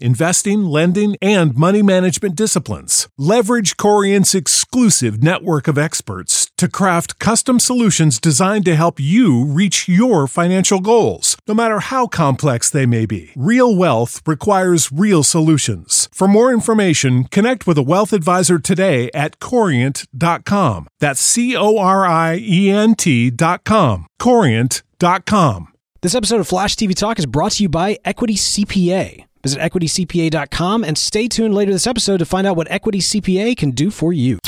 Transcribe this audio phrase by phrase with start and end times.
[0.00, 3.08] investing, lending, and money management disciplines.
[3.16, 9.88] Leverage Corient's exclusive network of experts to craft custom solutions designed to help you reach
[9.88, 13.30] your financial goals, no matter how complex they may be.
[13.34, 16.08] Real wealth requires real solutions.
[16.12, 20.88] For more information, connect with a wealth advisor today at corient.com.
[21.00, 24.06] That's C O R I E N T.com.
[24.18, 25.66] Corient.com.
[26.02, 29.29] This episode of Flash TV Talk is brought to you by Equity CPA.
[29.42, 33.70] Visit equitycpa.com and stay tuned later this episode to find out what Equity CPA can
[33.70, 34.38] do for you.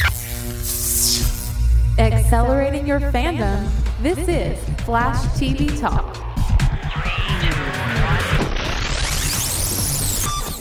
[1.99, 3.71] Accelerating your fandom.
[4.01, 6.31] This is Flash TV Talk.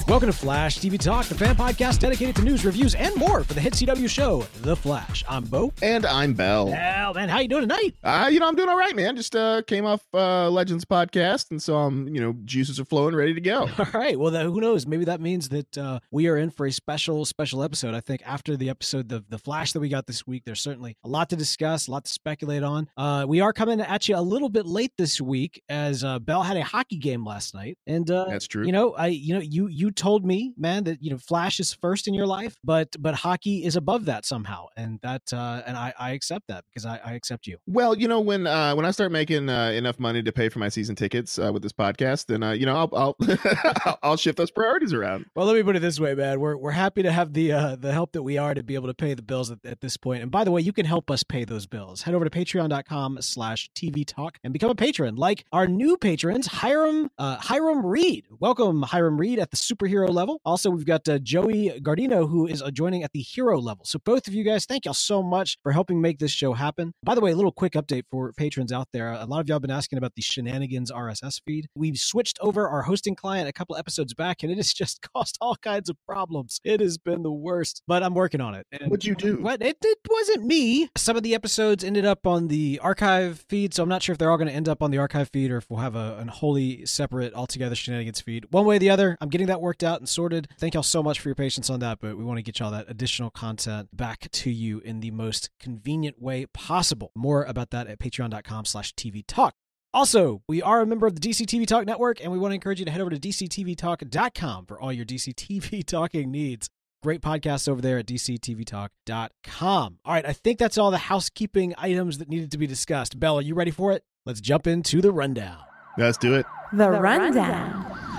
[0.07, 3.53] Welcome to Flash TV Talk, the fan podcast dedicated to news, reviews, and more for
[3.53, 5.23] the hit CW show, The Flash.
[5.29, 5.71] I'm Bo.
[5.81, 6.67] And I'm Bell.
[6.67, 7.95] Well, man, how you doing tonight?
[8.03, 9.15] Uh, you know, I'm doing all right, man.
[9.15, 13.15] Just uh, came off uh, Legends podcast, and so I'm, you know, juices are flowing,
[13.15, 13.61] ready to go.
[13.79, 14.19] All right.
[14.19, 14.85] Well, who knows?
[14.85, 17.93] Maybe that means that uh, we are in for a special, special episode.
[17.93, 20.97] I think after the episode, the the Flash that we got this week, there's certainly
[21.03, 22.89] a lot to discuss, a lot to speculate on.
[22.97, 26.43] Uh, we are coming at you a little bit late this week, as uh, Bell
[26.43, 28.65] had a hockey game last night, and uh, That's true.
[28.65, 31.73] You know, I, you know, you you told me, man, that you know, Flash is
[31.73, 35.77] first in your life, but but hockey is above that somehow, and that uh, and
[35.77, 37.57] I I accept that because I, I accept you.
[37.67, 40.59] Well, you know, when uh, when I start making uh, enough money to pay for
[40.59, 44.37] my season tickets uh, with this podcast, then uh, you know, I'll I'll, I'll shift
[44.37, 45.25] those priorities around.
[45.35, 46.39] Well, let me put it this way, man.
[46.39, 48.87] We're we're happy to have the uh, the help that we are to be able
[48.87, 50.23] to pay the bills at, at this point.
[50.23, 52.01] And by the way, you can help us pay those bills.
[52.03, 55.15] Head over to patreon.com slash TV Talk and become a patron.
[55.15, 58.25] Like our new patrons, Hiram uh, Hiram Reed.
[58.39, 60.39] Welcome, Hiram Reed at the superhero level.
[60.45, 63.85] Also, we've got uh, Joey Gardino who is uh, joining at the hero level.
[63.85, 66.93] So both of you guys, thank y'all so much for helping make this show happen.
[67.03, 69.11] By the way, a little quick update for patrons out there.
[69.11, 71.67] A lot of y'all been asking about the Shenanigans RSS feed.
[71.75, 75.37] We've switched over our hosting client a couple episodes back, and it has just caused
[75.41, 76.59] all kinds of problems.
[76.63, 78.65] It has been the worst, but I'm working on it.
[78.71, 79.37] And What'd you do?
[79.37, 79.61] What?
[79.61, 80.89] It, it wasn't me.
[80.97, 84.19] Some of the episodes ended up on the archive feed, so I'm not sure if
[84.19, 86.17] they're all going to end up on the archive feed or if we'll have a,
[86.19, 88.45] an wholly separate, altogether Shenanigans feed.
[88.51, 90.49] One way or the other, I'm getting that worked out and sorted.
[90.57, 92.71] Thank y'all so much for your patience on that, but we want to get y'all
[92.71, 97.09] that additional content back to you in the most convenient way possible.
[97.15, 99.55] More about that at patreon.com slash TV Talk.
[99.93, 102.55] Also, we are a member of the DC TV Talk Network, and we want to
[102.55, 106.67] encourage you to head over to DCTVTalk.com for all your DC TV talking needs.
[107.01, 109.99] Great podcasts over there at DCTVTalk.com.
[110.03, 113.17] All right, I think that's all the housekeeping items that needed to be discussed.
[113.17, 114.03] Belle, are you ready for it?
[114.25, 115.59] Let's jump into the rundown.
[115.97, 116.45] Let's do it.
[116.73, 118.10] The Rundown.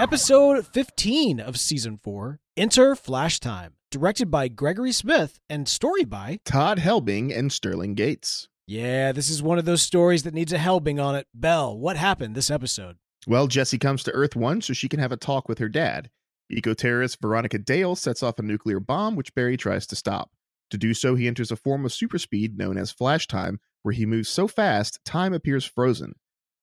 [0.00, 6.38] Episode 15 of Season 4 Enter Flash Time, directed by Gregory Smith and story by.
[6.46, 8.48] Todd Helbing and Sterling Gates.
[8.66, 11.26] Yeah, this is one of those stories that needs a Helbing on it.
[11.34, 12.96] Belle, what happened this episode?
[13.26, 16.08] Well, Jesse comes to Earth One so she can have a talk with her dad.
[16.48, 20.30] Eco terrorist Veronica Dale sets off a nuclear bomb, which Barry tries to stop.
[20.70, 24.06] To do so, he enters a form of superspeed known as flash time, where he
[24.06, 26.14] moves so fast, time appears frozen.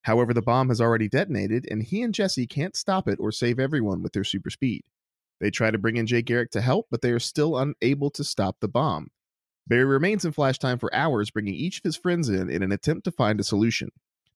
[0.08, 3.60] However, the bomb has already detonated, and he and Jesse can't stop it or save
[3.60, 4.84] everyone with their super speed.
[5.42, 8.24] They try to bring in Jay Garrick to help, but they are still unable to
[8.24, 9.10] stop the bomb.
[9.68, 12.72] Barry remains in flash time for hours, bringing each of his friends in in an
[12.72, 13.90] attempt to find a solution.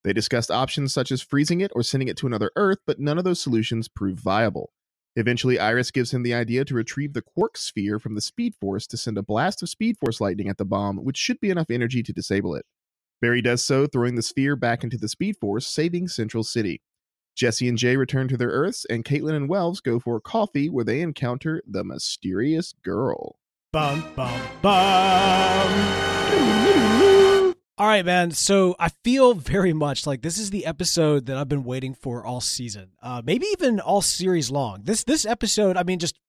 [0.04, 3.18] They discussed options such as freezing it or sending it to another Earth, but none
[3.18, 4.74] of those solutions prove viable.
[5.16, 8.86] Eventually, Iris gives him the idea to retrieve the quark sphere from the Speed Force
[8.88, 11.72] to send a blast of Speed Force lightning at the bomb, which should be enough
[11.72, 12.66] energy to disable it.
[13.22, 16.82] Barry does so, throwing the sphere back into the Speed Force, saving Central City.
[17.36, 20.84] Jesse and Jay return to their Earths, and Caitlin and Wells go for coffee where
[20.84, 23.38] they encounter the mysterious girl.
[23.72, 26.02] Bum, bum, bum.
[27.78, 28.32] All right, man.
[28.32, 32.26] So I feel very much like this is the episode that I've been waiting for
[32.26, 34.82] all season, uh, maybe even all series long.
[34.84, 36.20] This this episode, I mean, just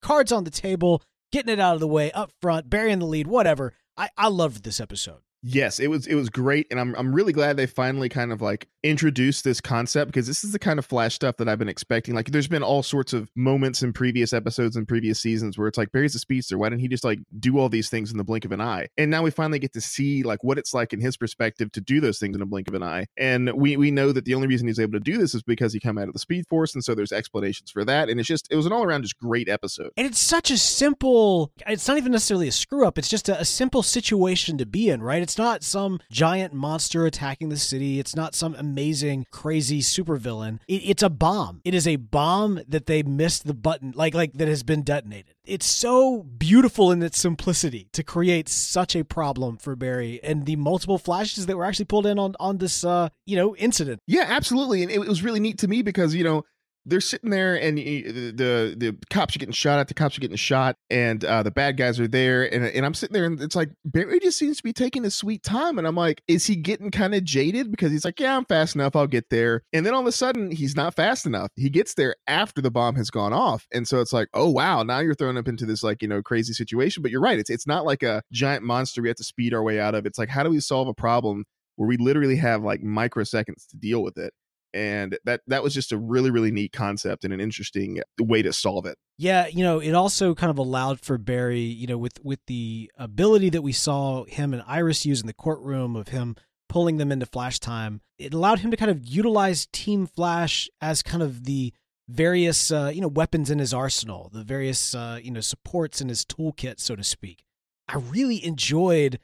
[0.00, 3.26] cards on the table, getting it out of the way up front, burying the lead,
[3.26, 3.74] whatever.
[3.96, 5.20] I I loved this episode.
[5.42, 8.42] Yes, it was it was great, and I'm I'm really glad they finally kind of
[8.42, 11.68] like introduced this concept because this is the kind of Flash stuff that I've been
[11.68, 12.14] expecting.
[12.14, 15.78] Like, there's been all sorts of moments in previous episodes and previous seasons where it's
[15.78, 16.58] like Barry's a speedster.
[16.58, 18.88] Why didn't he just like do all these things in the blink of an eye?
[18.96, 21.80] And now we finally get to see like what it's like in his perspective to
[21.80, 23.06] do those things in a blink of an eye.
[23.16, 25.72] And we we know that the only reason he's able to do this is because
[25.72, 28.08] he come out of the Speed Force, and so there's explanations for that.
[28.08, 29.90] And it's just it was an all around just great episode.
[29.96, 31.52] And it's such a simple.
[31.66, 32.98] It's not even necessarily a screw up.
[32.98, 35.22] It's just a, a simple situation to be in, right?
[35.22, 37.98] It's not some giant monster attacking the city.
[37.98, 40.60] It's not some amazing, crazy supervillain.
[40.68, 41.60] It, it's a bomb.
[41.64, 45.34] It is a bomb that they missed the button, like like that has been detonated.
[45.44, 50.56] It's so beautiful in its simplicity to create such a problem for Barry and the
[50.56, 54.00] multiple flashes that were actually pulled in on on this uh you know incident.
[54.06, 54.82] Yeah, absolutely.
[54.82, 56.44] And it was really neat to me because you know
[56.88, 58.02] they're sitting there and the
[58.32, 61.50] the, the cops are getting shot at the cops are getting shot and uh, the
[61.50, 64.56] bad guys are there and, and i'm sitting there and it's like barry just seems
[64.56, 67.70] to be taking his sweet time and i'm like is he getting kind of jaded?
[67.70, 70.12] Because he's like yeah i'm fast enough i'll get there and then all of a
[70.12, 71.50] sudden he's not fast enough.
[71.56, 74.82] He gets there after the bomb has gone off and so it's like oh wow
[74.82, 77.02] now you're thrown up into this like you know crazy situation.
[77.02, 79.62] But you're right it's it's not like a giant monster we have to speed our
[79.62, 80.06] way out of.
[80.06, 81.44] It's like how do we solve a problem
[81.76, 84.32] where we literally have like microseconds to deal with it
[84.74, 88.52] and that that was just a really really neat concept and an interesting way to
[88.52, 88.96] solve it.
[89.16, 92.90] Yeah you know it also kind of allowed for barry you know with with the
[92.96, 96.36] ability that we saw him and iris use in the courtroom of him
[96.68, 101.02] pulling them into flash time it allowed him to kind of utilize team flash as
[101.02, 101.72] kind of the
[102.08, 106.08] various uh, you know weapons in his arsenal the various uh, you know supports in
[106.08, 107.44] his toolkit so to speak.
[107.86, 109.18] I really enjoyed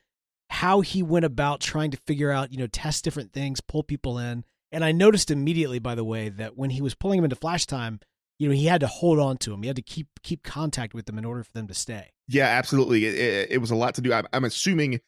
[0.51, 4.19] how he went about trying to figure out you know test different things pull people
[4.19, 7.37] in and I noticed immediately, by the way, that when he was pulling him into
[7.37, 8.01] flash time,
[8.39, 9.63] you know, he had to hold on to him.
[9.63, 12.11] He had to keep keep contact with them in order for them to stay.
[12.29, 13.07] Yeah, absolutely.
[13.07, 14.13] It, it, it was a lot to do.
[14.13, 15.01] I'm, I'm assuming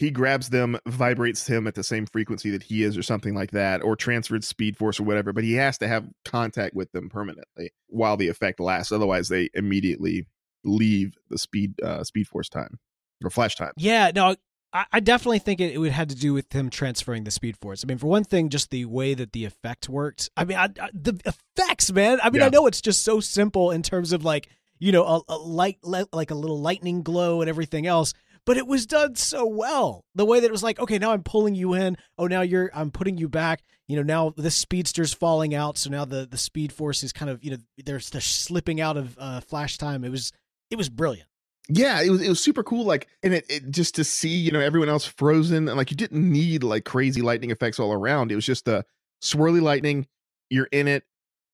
[0.00, 3.52] he grabs them, vibrates him at the same frequency that he is, or something like
[3.52, 5.32] that, or transferred speed force or whatever.
[5.32, 8.90] But he has to have contact with them permanently while the effect lasts.
[8.90, 10.26] Otherwise, they immediately
[10.64, 12.80] leave the speed uh, speed force time
[13.22, 13.72] or flash time.
[13.76, 14.34] Yeah, no,
[14.74, 17.84] I, definitely think it, it would had to do with him transferring the speed force.
[17.84, 20.30] I mean, for one thing, just the way that the effect worked.
[20.36, 22.18] I mean, I, I, the effects, man.
[22.22, 22.46] I mean, yeah.
[22.46, 24.48] I know it's just so simple in terms of like
[24.80, 28.14] you know a, a light, like a little lightning glow and everything else.
[28.46, 30.04] But it was done so well.
[30.14, 31.96] The way that it was like, okay, now I'm pulling you in.
[32.18, 33.62] Oh, now you're I'm putting you back.
[33.86, 35.78] You know, now the speedster's falling out.
[35.78, 38.96] So now the the speed force is kind of you know they're they're slipping out
[38.96, 40.02] of uh, flash time.
[40.02, 40.32] It was
[40.68, 41.28] it was brilliant
[41.68, 44.50] yeah it was it was super cool like and it, it, just to see you
[44.50, 48.30] know everyone else frozen and like you didn't need like crazy lightning effects all around.
[48.30, 48.84] It was just a
[49.22, 50.06] swirly lightning
[50.50, 51.04] you're in it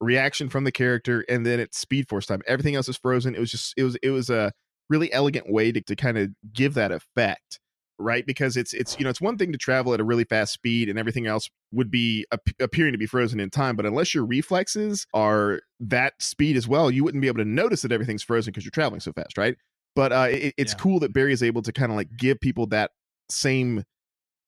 [0.01, 2.43] reaction from the character and then it's speed force time.
[2.47, 3.35] Everything else is frozen.
[3.35, 4.53] It was just it was it was a
[4.89, 7.61] really elegant way to, to kind of give that effect
[8.01, 8.27] right?
[8.27, 10.89] Because it's it's you know it's one thing to travel at a really fast speed
[10.89, 14.25] and everything else would be ap- appearing to be frozen in time but unless your
[14.25, 18.51] reflexes are that speed as well you wouldn't be able to notice that everything's frozen
[18.51, 19.57] because you're traveling so fast right
[19.95, 20.79] but uh, it, it's yeah.
[20.79, 22.91] cool that Barry is able to kind of like give people that
[23.29, 23.85] same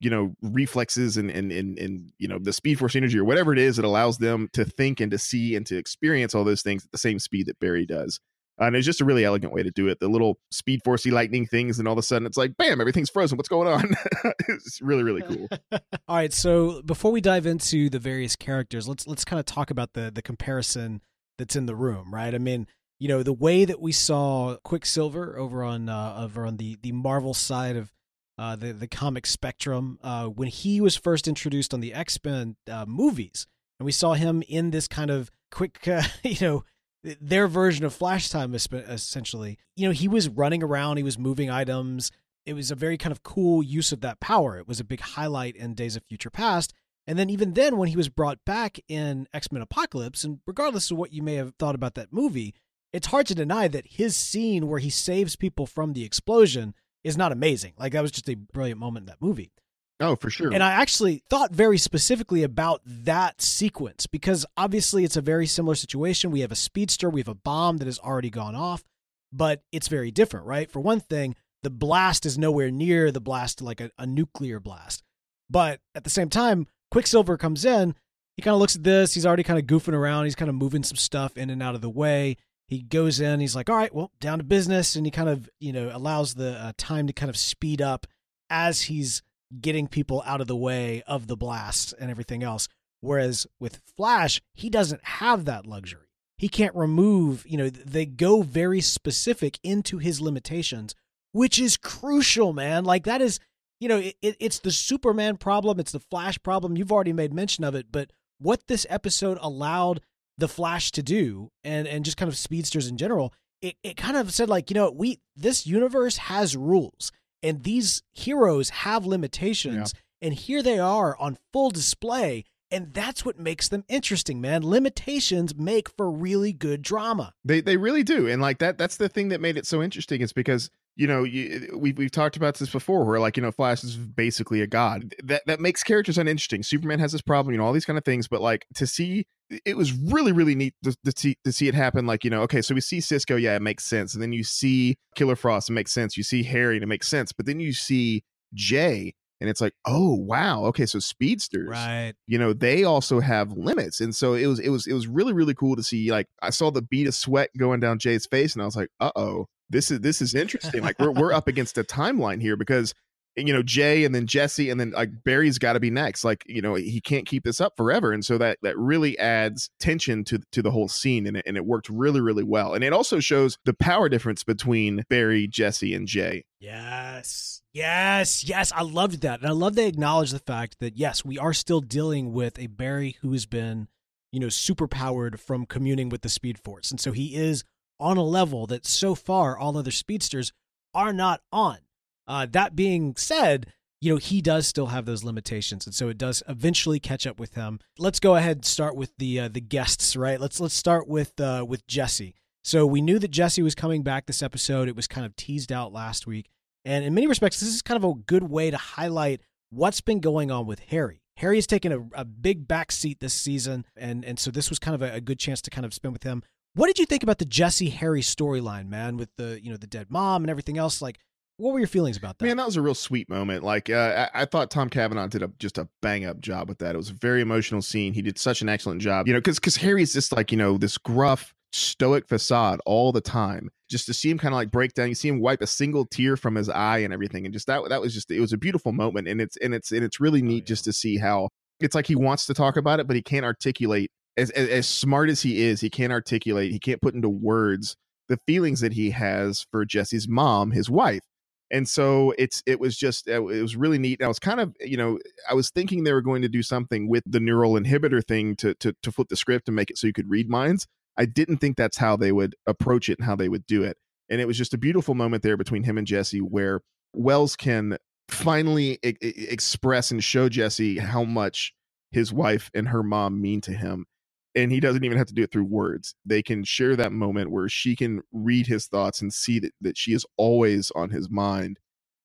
[0.00, 3.52] you know reflexes and, and and and you know the speed force energy or whatever
[3.52, 6.62] it is that allows them to think and to see and to experience all those
[6.62, 8.20] things at the same speed that Barry does.
[8.60, 9.98] Uh, and it's just a really elegant way to do it.
[9.98, 13.08] The little speed forcey lightning things, and all of a sudden it's like, bam, everything's
[13.08, 13.38] frozen.
[13.38, 13.94] What's going on?
[14.48, 15.48] it's really, really cool.
[15.72, 19.70] all right, so before we dive into the various characters, let's let's kind of talk
[19.70, 21.00] about the the comparison
[21.38, 22.34] that's in the room, right?
[22.34, 22.66] I mean,
[23.02, 26.92] you know the way that we saw Quicksilver over on uh, over on the the
[26.92, 27.92] Marvel side of
[28.38, 32.54] uh, the the comic spectrum uh, when he was first introduced on the X Men
[32.70, 33.48] uh, movies,
[33.80, 36.64] and we saw him in this kind of quick, uh, you know,
[37.02, 39.58] their version of Flash time essentially.
[39.74, 42.12] You know, he was running around, he was moving items.
[42.46, 44.58] It was a very kind of cool use of that power.
[44.58, 46.72] It was a big highlight in Days of Future Past.
[47.04, 50.92] And then even then, when he was brought back in X Men Apocalypse, and regardless
[50.92, 52.54] of what you may have thought about that movie,
[52.92, 57.16] it's hard to deny that his scene where he saves people from the explosion is
[57.16, 57.72] not amazing.
[57.78, 59.52] Like that was just a brilliant moment in that movie.
[60.00, 60.52] Oh, for sure.
[60.52, 65.74] And I actually thought very specifically about that sequence because obviously it's a very similar
[65.74, 66.30] situation.
[66.32, 68.84] We have a speedster, we have a bomb that has already gone off,
[69.32, 70.70] but it's very different, right?
[70.70, 75.04] For one thing, the blast is nowhere near the blast like a, a nuclear blast.
[75.48, 77.94] But at the same time, Quicksilver comes in,
[78.36, 80.54] he kind of looks at this, he's already kind of goofing around, he's kind of
[80.56, 82.36] moving some stuff in and out of the way
[82.72, 85.48] he goes in he's like all right well down to business and he kind of
[85.60, 88.06] you know allows the uh, time to kind of speed up
[88.48, 89.22] as he's
[89.60, 92.68] getting people out of the way of the blast and everything else.
[93.00, 96.06] Whereas with flash he doesn't have that luxury.
[96.38, 100.94] He can't remove you know they go very specific into his limitations
[101.32, 102.84] which is crucial man.
[102.84, 103.38] Like that is
[103.80, 106.76] you know, it, it, it's the Superman problem, it's the Flash problem.
[106.76, 110.00] You've already made mention of it, but what this episode allowed
[110.38, 114.16] the Flash to do, and and just kind of speedsters in general, it, it kind
[114.16, 117.12] of said like, you know, we this universe has rules,
[117.42, 120.26] and these heroes have limitations, yeah.
[120.26, 122.44] and here they are on full display.
[122.70, 124.66] And that's what makes them interesting, man.
[124.66, 127.34] Limitations make for really good drama.
[127.44, 128.26] They they really do.
[128.26, 131.24] And like that that's the thing that made it so interesting is because you know,
[131.24, 134.60] you, uh, we've we've talked about this before, where like you know, Flash is basically
[134.60, 135.14] a god.
[135.22, 136.62] That that makes characters uninteresting.
[136.62, 138.28] Superman has this problem, you know, all these kind of things.
[138.28, 139.26] But like to see,
[139.64, 142.06] it was really really neat to, to see to see it happen.
[142.06, 144.44] Like you know, okay, so we see Cisco, yeah, it makes sense, and then you
[144.44, 146.16] see Killer Frost, it makes sense.
[146.16, 147.32] You see Harry, and it makes sense.
[147.32, 148.22] But then you see
[148.54, 153.50] Jay, and it's like oh wow okay so speedsters right you know they also have
[153.52, 156.28] limits and so it was it was it was really really cool to see like
[156.42, 159.46] i saw the bead of sweat going down jay's face and i was like uh-oh
[159.72, 160.82] this is this is interesting.
[160.82, 162.94] like we're we're up against a timeline here because
[163.36, 166.24] you know Jay and then Jesse and then like Barry's got to be next.
[166.24, 169.70] Like you know he can't keep this up forever, and so that that really adds
[169.80, 172.74] tension to to the whole scene, and it, and it worked really really well.
[172.74, 176.44] And it also shows the power difference between Barry, Jesse, and Jay.
[176.60, 178.72] Yes, yes, yes.
[178.72, 181.80] I loved that, and I love they acknowledge the fact that yes, we are still
[181.80, 183.88] dealing with a Barry who has been
[184.30, 187.64] you know super powered from communing with the Speed Force, and so he is
[188.02, 190.52] on a level that so far all other speedsters
[190.92, 191.78] are not on.
[192.26, 196.18] Uh, that being said, you know he does still have those limitations, and so it
[196.18, 197.78] does eventually catch up with him.
[197.98, 200.40] Let's go ahead and start with the uh, the guests, right?
[200.40, 202.34] Let's let's start with uh, with Jesse.
[202.64, 204.88] So we knew that Jesse was coming back this episode.
[204.88, 206.48] It was kind of teased out last week,
[206.84, 209.40] and in many respects, this is kind of a good way to highlight
[209.70, 211.22] what's been going on with Harry.
[211.36, 214.94] Harry has taken a, a big backseat this season, and and so this was kind
[214.94, 216.42] of a, a good chance to kind of spend with him.
[216.74, 219.86] What did you think about the Jesse Harry storyline, man, with the you know the
[219.86, 221.02] dead mom and everything else?
[221.02, 221.18] Like,
[221.58, 222.46] what were your feelings about that?
[222.46, 223.62] Man, that was a real sweet moment.
[223.62, 226.78] Like, uh, I, I, thought Tom Cavanagh did a, just a bang up job with
[226.78, 226.94] that.
[226.94, 228.14] It was a very emotional scene.
[228.14, 229.26] He did such an excellent job.
[229.26, 233.20] You know, because because Harry's just like you know this gruff, stoic facade all the
[233.20, 233.68] time.
[233.90, 236.06] Just to see him kind of like break down, you see him wipe a single
[236.06, 238.58] tear from his eye and everything, and just that that was just it was a
[238.58, 240.68] beautiful moment, and it's and it's and it's really oh, neat oh, yeah.
[240.68, 241.50] just to see how
[241.80, 244.88] it's like he wants to talk about it, but he can't articulate as, as, as
[244.88, 247.96] smart as he is, he can't articulate, he can't put into words
[248.28, 251.22] the feelings that he has for Jesse's mom, his wife.
[251.70, 254.22] And so it's it was just uh, it was really neat.
[254.22, 257.08] I was kind of you know I was thinking they were going to do something
[257.08, 260.06] with the neural inhibitor thing to to to flip the script and make it so
[260.06, 260.86] you could read minds.
[261.16, 263.96] I didn't think that's how they would approach it and how they would do it.
[264.28, 266.82] And it was just a beautiful moment there between him and Jesse where
[267.14, 267.96] Wells can
[268.28, 271.72] finally I express and show Jesse how much
[272.10, 274.06] his wife and her mom mean to him
[274.54, 276.14] and he doesn't even have to do it through words.
[276.24, 279.96] They can share that moment where she can read his thoughts and see that, that
[279.96, 281.78] she is always on his mind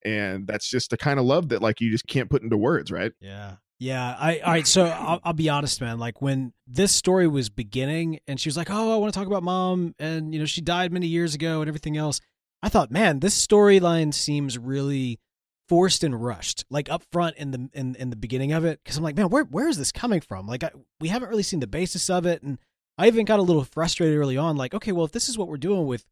[0.08, 2.92] and that's just the kind of love that like you just can't put into words
[2.92, 3.12] right?
[3.20, 3.56] Yeah.
[3.80, 7.50] Yeah i all right so I'll, I'll be honest man like when this story was
[7.50, 10.48] beginning and she was like oh i want to talk about mom and you know
[10.48, 12.20] she died many years ago and everything else
[12.64, 15.20] i thought man this storyline seems really
[15.68, 18.98] forced and rushed like up front in the in, in the beginning of it because
[18.98, 20.48] i'm like man where where is this coming from?
[20.48, 22.58] Like I, we haven't really seen the basis of it and
[22.98, 25.48] i even got a little frustrated early on like okay well if this is what
[25.48, 26.06] we're doing with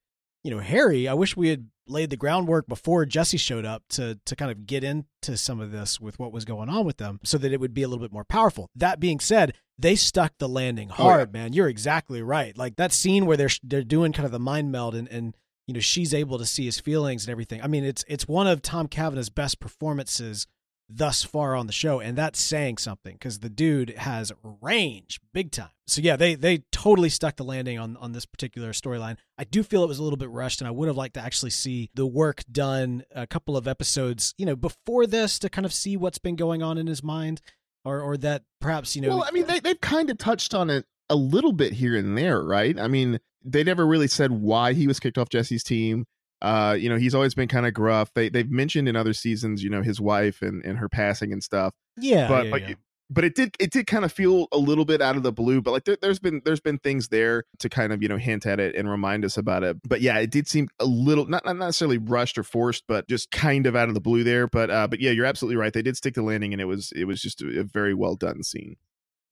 [0.44, 4.20] you know harry i wish we had laid the groundwork before jesse showed up to
[4.26, 7.20] to kind of get into some of this with what was going on with them
[7.24, 8.70] so that it would be a little bit more powerful.
[8.76, 11.44] That being said they stuck the landing hard oh, yeah.
[11.44, 11.54] man.
[11.54, 12.58] You're exactly right.
[12.58, 15.36] Like that scene where they're they're doing kind of the mind meld and and
[15.68, 17.62] you know she's able to see his feelings and everything.
[17.62, 20.48] I mean, it's it's one of Tom Cavanagh's best performances
[20.88, 24.32] thus far on the show, and that's saying something because the dude has
[24.62, 25.70] range big time.
[25.88, 29.18] So yeah, they they totally stuck the landing on on this particular storyline.
[29.38, 31.22] I do feel it was a little bit rushed, and I would have liked to
[31.22, 35.66] actually see the work done a couple of episodes, you know, before this to kind
[35.66, 37.42] of see what's been going on in his mind,
[37.84, 39.10] or or that perhaps you know.
[39.10, 42.18] Well, I mean, they they've kind of touched on it a little bit here and
[42.18, 42.80] there, right?
[42.80, 46.06] I mean, they never really said why he was kicked off Jesse's team.
[46.42, 48.12] Uh, you know, he's always been kind of gruff.
[48.14, 51.44] They they've mentioned in other seasons, you know, his wife and and her passing and
[51.44, 51.74] stuff.
[51.98, 52.76] Yeah, but yeah, but yeah.
[53.10, 55.62] but it did it did kind of feel a little bit out of the blue.
[55.62, 58.46] But like there, has been there's been things there to kind of you know hint
[58.46, 59.78] at it and remind us about it.
[59.88, 63.32] But yeah, it did seem a little not not necessarily rushed or forced, but just
[63.32, 64.48] kind of out of the blue there.
[64.48, 65.74] But uh, but yeah, you're absolutely right.
[65.74, 68.16] They did stick the landing, and it was it was just a, a very well
[68.16, 68.76] done scene.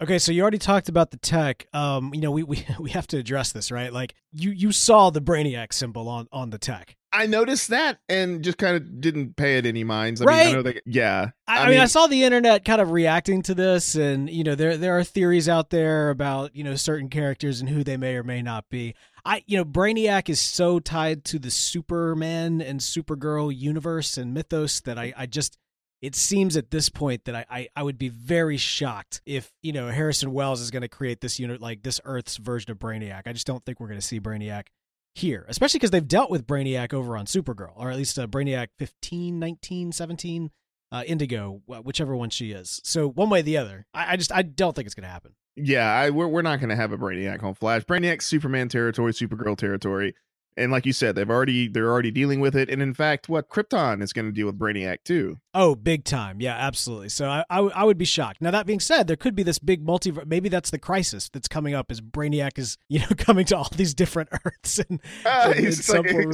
[0.03, 1.65] Okay, so you already talked about the tech.
[1.71, 3.91] Um, you know, we, we we have to address this, right?
[3.91, 6.97] Like you you saw the Brainiac symbol on on the tech.
[7.13, 10.19] I noticed that and just kind of didn't pay it any minds.
[10.19, 10.45] I right?
[10.45, 11.29] mean, I know they, yeah.
[11.47, 14.43] I, I, mean, mean, I saw the internet kind of reacting to this, and you
[14.43, 17.95] know, there there are theories out there about you know certain characters and who they
[17.95, 18.95] may or may not be.
[19.23, 24.81] I you know, Brainiac is so tied to the Superman and Supergirl universe and mythos
[24.81, 25.57] that I I just
[26.03, 29.71] it seems at this point that I, I, I would be very shocked if you
[29.71, 33.21] know Harrison Wells is going to create this unit like this Earth's version of Brainiac.
[33.25, 34.67] I just don't think we're going to see Brainiac
[35.15, 38.67] here, especially because they've dealt with Brainiac over on Supergirl, or at least uh, Brainiac
[38.79, 40.51] 15, 19, 17,
[40.91, 42.81] uh, Indigo, whichever one she is.
[42.83, 45.09] So one way or the other, I, I just I don't think it's going to
[45.09, 45.35] happen.
[45.55, 47.83] Yeah, I, we're we're not going to have a Brainiac on Flash.
[47.83, 50.15] Brainiac, Superman territory, Supergirl territory
[50.57, 52.69] and like you said they've already they're already dealing with it.
[52.69, 55.39] And in fact what krypton is going to deal with brainiac too.
[55.53, 56.41] Oh big time.
[56.41, 57.09] Yeah absolutely.
[57.09, 58.41] So I, I, w- I would be shocked.
[58.41, 61.47] Now that being said there could be this big multiverse maybe that's the crisis that's
[61.47, 65.53] coming up as brainiac is you know coming to all these different earths and uh,
[65.53, 66.29] he's like, trolling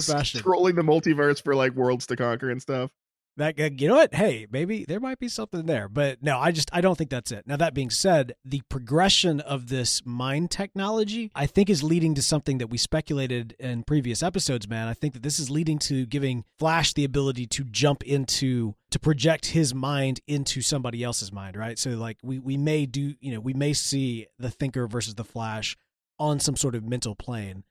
[0.75, 2.91] the multiverse for like worlds to conquer and stuff
[3.39, 4.13] that you know what?
[4.13, 7.31] Hey maybe there might be something there but no i just i don't think that's
[7.31, 7.45] it.
[7.47, 12.21] Now that being said the progression of this mind technology i think is leading to
[12.21, 14.87] something that we speculated in previous episodes man.
[14.87, 18.99] I think that this is leading to giving flash the ability to jump into to
[18.99, 21.79] project his mind into somebody else's mind right?
[21.79, 25.23] So like we we may do you know we may see the thinker versus the
[25.23, 25.77] flash
[26.19, 27.63] on some sort of mental plane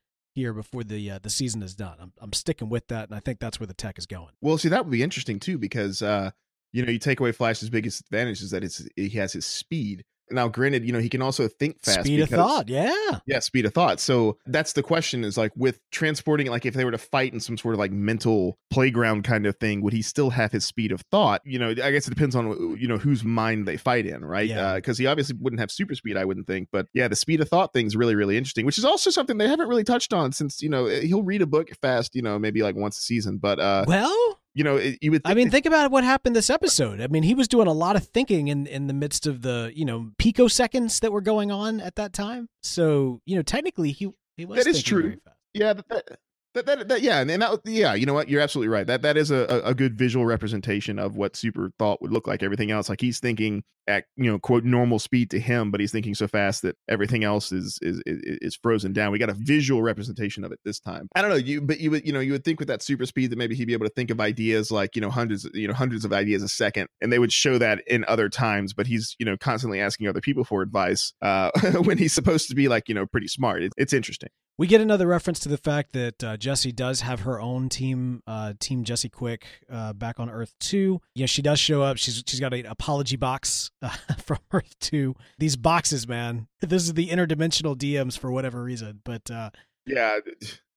[0.46, 1.96] before the uh, the season is done.
[2.00, 4.32] I'm I'm sticking with that, and I think that's where the tech is going.
[4.40, 6.30] Well, see, that would be interesting too because uh,
[6.72, 10.04] you know you take away Flash's biggest advantage is that it's he has his speed,
[10.30, 12.00] now, granted, you know, he can also think fast.
[12.00, 13.18] Speed because, of thought, yeah.
[13.26, 14.00] Yeah, speed of thought.
[14.00, 17.40] So that's the question is like with transporting, like if they were to fight in
[17.40, 20.92] some sort of like mental playground kind of thing, would he still have his speed
[20.92, 21.40] of thought?
[21.44, 24.48] You know, I guess it depends on, you know, whose mind they fight in, right?
[24.76, 25.04] Because yeah.
[25.04, 26.68] uh, he obviously wouldn't have super speed, I wouldn't think.
[26.72, 29.38] But yeah, the speed of thought thing is really, really interesting, which is also something
[29.38, 32.38] they haven't really touched on since, you know, he'll read a book fast, you know,
[32.38, 33.38] maybe like once a season.
[33.38, 35.22] But, uh, well, you know, you would.
[35.24, 37.00] I mean, think about what happened this episode.
[37.00, 39.70] I mean, he was doing a lot of thinking in in the midst of the
[39.72, 42.48] you know picoseconds that were going on at that time.
[42.60, 44.64] So you know, technically, he he was.
[44.64, 45.18] That is true.
[45.54, 46.18] Yeah, that,
[46.54, 48.28] that, that, that, yeah, and that, yeah, you know what?
[48.28, 48.86] You're absolutely right.
[48.86, 52.42] That that is a, a good visual representation of what super thought would look like.
[52.42, 55.92] Everything else, like he's thinking at you know quote normal speed to him, but he's
[55.92, 59.12] thinking so fast that everything else is is is frozen down.
[59.12, 61.08] We got a visual representation of it this time.
[61.14, 63.06] I don't know you, but you would you know you would think with that super
[63.06, 65.66] speed that maybe he'd be able to think of ideas like you know hundreds you
[65.66, 68.74] know hundreds of ideas a second, and they would show that in other times.
[68.74, 71.50] But he's you know constantly asking other people for advice uh,
[71.82, 73.62] when he's supposed to be like you know pretty smart.
[73.62, 74.30] It, it's interesting.
[74.58, 78.22] We get another reference to the fact that uh, Jesse does have her own team,
[78.26, 81.00] uh, Team Jesse Quick, uh, back on Earth Two.
[81.14, 81.96] Yeah, she does show up.
[81.96, 85.14] She's she's got an apology box uh, from Earth Two.
[85.38, 86.48] These boxes, man.
[86.60, 89.50] This is the interdimensional DMs for whatever reason, but uh,
[89.86, 90.18] yeah.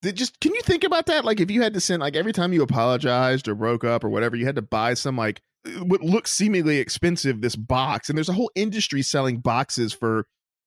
[0.03, 1.25] Just can you think about that?
[1.25, 4.09] Like, if you had to send, like, every time you apologized or broke up or
[4.09, 5.41] whatever, you had to buy some like
[5.83, 10.25] what looks seemingly expensive this box, and there's a whole industry selling boxes for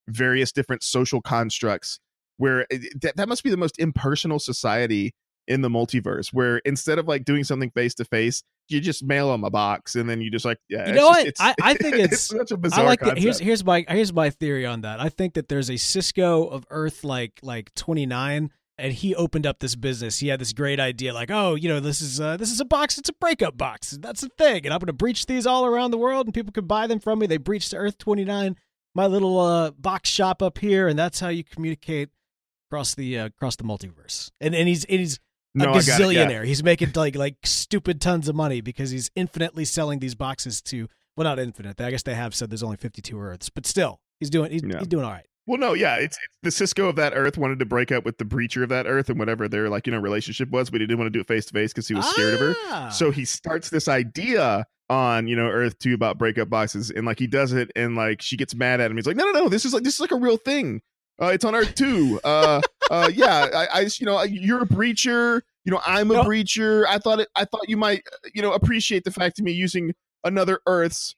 [0.08, 1.98] various different social constructs
[2.36, 2.66] where
[3.00, 5.14] that, that must be the most impersonal society
[5.46, 9.30] in the multiverse where instead of like doing something face to face you just mail
[9.30, 11.32] them a box and then you just like yeah you know what?
[11.38, 14.12] I, I think it's, it's, such a bizarre I like the, here's here's my here's
[14.12, 15.00] my theory on that.
[15.00, 19.60] I think that there's a Cisco of Earth like like 29 and he opened up
[19.60, 20.18] this business.
[20.18, 22.64] He had this great idea like oh you know this is uh, this is a
[22.64, 22.96] box.
[22.96, 23.98] It's a breakup box.
[24.00, 24.64] That's a thing.
[24.64, 27.18] And I'm gonna breach these all around the world and people can buy them from
[27.18, 27.26] me.
[27.26, 28.56] They breached to Earth 29
[28.94, 32.08] my little uh, box shop up here and that's how you communicate
[32.74, 34.30] across the uh, across the multiverse.
[34.40, 35.20] And and he's and he's
[35.54, 36.30] no, a gazillionaire.
[36.30, 36.44] Yeah.
[36.44, 40.88] He's making like like stupid tons of money because he's infinitely selling these boxes to
[41.16, 41.80] well not infinite.
[41.80, 44.78] I guess they have said there's only 52 Earths, but still he's doing he's, yeah.
[44.78, 45.26] he's doing all right.
[45.46, 48.16] Well, no, yeah, it's, it's, the Cisco of that Earth wanted to break up with
[48.16, 50.86] the breacher of that Earth and whatever their like you know relationship was, but he
[50.86, 52.34] didn't want to do it face to face because he was scared ah.
[52.34, 52.54] of her.
[52.70, 52.88] Ah.
[52.88, 57.18] So he starts this idea on you know Earth two about breakup boxes, and like
[57.18, 58.96] he does it, and like she gets mad at him.
[58.96, 60.80] He's like, no, no, no, this is like this is like a real thing.
[61.20, 62.20] Uh, it's on Earth too.
[62.24, 65.40] Uh, uh, yeah, I, I, you know, you're a breacher.
[65.64, 66.26] You know, I'm a nope.
[66.26, 66.84] breacher.
[66.88, 67.28] I thought it.
[67.36, 68.02] I thought you might,
[68.34, 71.14] you know, appreciate the fact of me using another Earth's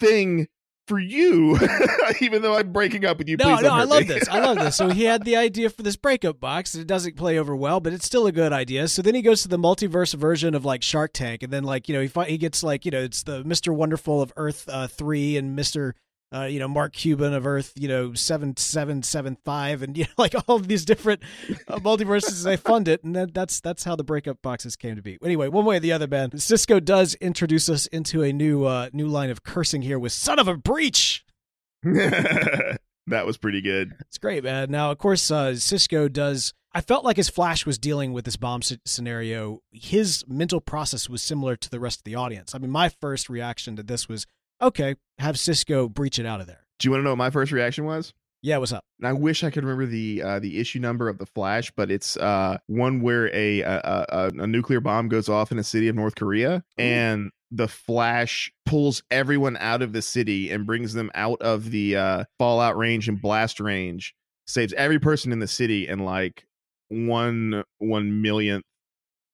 [0.00, 0.48] thing
[0.86, 1.58] for you,
[2.20, 3.36] even though I'm breaking up with you.
[3.36, 4.28] No, no, I love this.
[4.28, 4.76] I love this.
[4.76, 6.74] So he had the idea for this breakup box.
[6.74, 8.88] And it doesn't play over well, but it's still a good idea.
[8.88, 11.88] So then he goes to the multiverse version of like Shark Tank, and then like
[11.88, 14.86] you know he he gets like you know it's the Mister Wonderful of Earth uh,
[14.86, 15.94] three and Mister
[16.34, 20.04] uh, you know, Mark Cuban of Earth, you know, seven seven seven five, and you
[20.04, 21.22] know, like all of these different
[21.68, 22.42] uh, multiverses.
[22.44, 25.18] they fund it, and that, that's that's how the breakup boxes came to be.
[25.22, 28.90] Anyway, one way or the other, man, Cisco does introduce us into a new uh,
[28.92, 31.24] new line of cursing here with "son of a breach."
[31.84, 33.92] that was pretty good.
[34.00, 34.70] It's great, man.
[34.70, 36.52] Now, of course, uh, Cisco does.
[36.76, 41.22] I felt like as Flash was dealing with this bomb scenario, his mental process was
[41.22, 42.52] similar to the rest of the audience.
[42.52, 44.26] I mean, my first reaction to this was
[44.60, 46.66] okay, have Cisco breach it out of there.
[46.78, 48.12] Do you want to know what my first reaction was?
[48.42, 48.84] Yeah, what's up?
[48.98, 51.90] And I wish I could remember the uh, the issue number of the Flash, but
[51.90, 55.88] it's uh, one where a, a a a nuclear bomb goes off in a city
[55.88, 61.10] of North Korea, and the Flash pulls everyone out of the city and brings them
[61.14, 64.14] out of the uh, fallout range and blast range,
[64.46, 66.44] saves every person in the city in like
[66.88, 68.64] one one millionth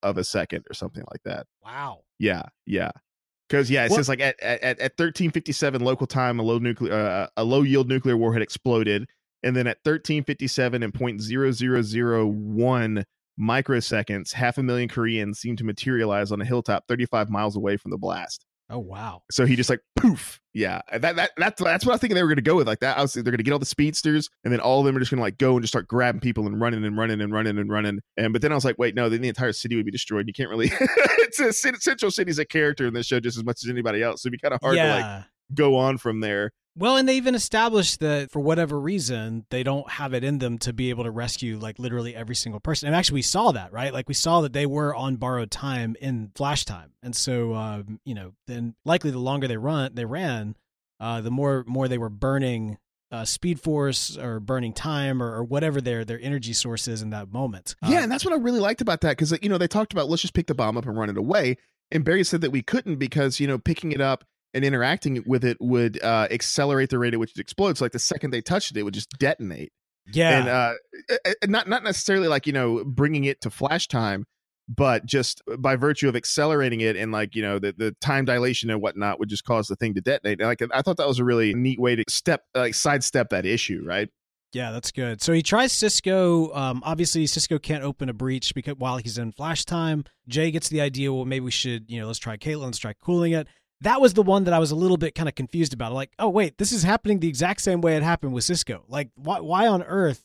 [0.02, 1.46] of a second or something like that.
[1.64, 2.02] Wow.
[2.18, 2.90] Yeah, yeah.
[3.50, 6.42] Because yeah, it What- says like at at at thirteen fifty seven local time, a
[6.42, 9.08] low nuclear uh, a low yield nuclear warhead exploded,
[9.42, 13.04] and then at thirteen fifty seven and point zero zero zero one
[13.40, 17.76] microseconds, half a million Koreans seemed to materialize on a hilltop thirty five miles away
[17.76, 18.46] from the blast.
[18.70, 19.22] Oh wow.
[19.32, 20.80] So he just like poof, yeah.
[20.92, 22.96] That that that's that's what I think they were going to go with like that.
[22.96, 25.00] I was they're going to get all the speedsters, and then all of them are
[25.00, 27.32] just going to like go and just start grabbing people and running and running and
[27.32, 27.98] running and running.
[28.16, 30.28] And but then I was like, wait, no, then the entire city would be destroyed.
[30.28, 30.70] You can't really.
[30.80, 34.22] it's a Central City's a character in this show just as much as anybody else,
[34.22, 36.52] so it'd be kind of hard to like go on from there.
[36.76, 40.56] Well, and they even established that for whatever reason, they don't have it in them
[40.58, 42.86] to be able to rescue like literally every single person.
[42.86, 43.92] And actually, we saw that, right?
[43.92, 48.00] Like we saw that they were on borrowed time in flash time, and so um,
[48.04, 50.56] you know, then likely the longer they run, they ran,
[51.00, 52.78] uh, the more more they were burning
[53.12, 57.10] uh, speed force or burning time or, or whatever their their energy source is in
[57.10, 57.74] that moment.
[57.82, 59.92] Uh, yeah, and that's what I really liked about that because you know they talked
[59.92, 61.56] about let's just pick the bomb up and run it away,
[61.90, 65.44] and Barry said that we couldn't because you know picking it up and interacting with
[65.44, 67.80] it would uh, accelerate the rate at which it explodes.
[67.80, 69.72] Like the second they touched it, it would just detonate.
[70.12, 70.72] yeah, and uh,
[71.10, 74.24] uh, uh, not not necessarily like you know bringing it to flash time,
[74.68, 78.70] but just by virtue of accelerating it and like you know the the time dilation
[78.70, 80.40] and whatnot would just cause the thing to detonate.
[80.40, 83.46] And like I thought that was a really neat way to step like sidestep that
[83.46, 84.08] issue, right?
[84.52, 85.22] Yeah, that's good.
[85.22, 86.52] So he tries Cisco.
[86.54, 90.68] Um, obviously, Cisco can't open a breach because while he's in flash time, Jay gets
[90.68, 91.12] the idea.
[91.12, 92.64] Well, maybe we should, you know, let's try Caitlin.
[92.64, 93.46] Let's try cooling it.
[93.82, 95.92] That was the one that I was a little bit kind of confused about.
[95.92, 98.84] Like, oh wait, this is happening the exact same way it happened with Cisco.
[98.88, 99.40] Like, why?
[99.40, 100.24] Why on earth?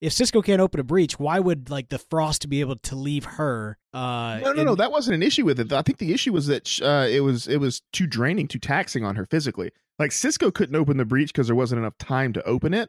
[0.00, 3.24] If Cisco can't open a breach, why would like the Frost be able to leave
[3.24, 3.76] her?
[3.92, 4.74] Uh, No, no, in- no.
[4.74, 5.72] That wasn't an issue with it.
[5.72, 9.04] I think the issue was that uh, it was it was too draining, too taxing
[9.04, 9.70] on her physically.
[9.98, 12.88] Like Cisco couldn't open the breach because there wasn't enough time to open it.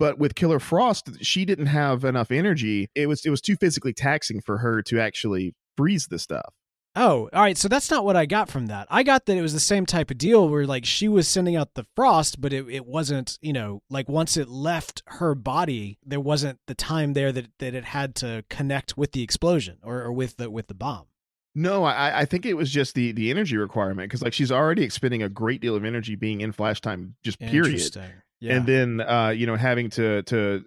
[0.00, 2.88] But with Killer Frost, she didn't have enough energy.
[2.94, 6.54] It was it was too physically taxing for her to actually freeze the stuff.
[7.00, 7.56] Oh, all right.
[7.56, 8.88] So that's not what I got from that.
[8.90, 11.54] I got that it was the same type of deal where like she was sending
[11.54, 15.98] out the frost, but it, it wasn't, you know, like once it left her body,
[16.04, 20.02] there wasn't the time there that, that it had to connect with the explosion or,
[20.02, 21.06] or with the with the bomb.
[21.54, 24.82] No, I, I think it was just the the energy requirement because like she's already
[24.82, 27.96] expending a great deal of energy being in flash time, just period.
[28.40, 28.56] Yeah.
[28.56, 30.64] And then uh, you know having to to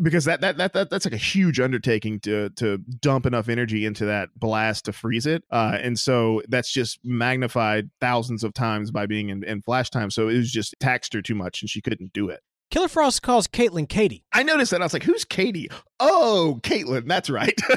[0.00, 3.84] because that, that that that that's like a huge undertaking to to dump enough energy
[3.86, 8.90] into that blast to freeze it, uh, and so that's just magnified thousands of times
[8.90, 10.10] by being in, in flash time.
[10.10, 12.40] So it was just taxed her too much, and she couldn't do it.
[12.70, 14.24] Killer Frost calls Caitlin Katie.
[14.32, 17.06] I noticed that I was like, "Who's Katie?" Oh, Caitlin.
[17.06, 17.58] That's right.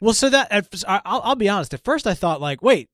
[0.00, 1.72] Well, so that at, I'll, I'll be honest.
[1.72, 2.88] At first, I thought like, wait,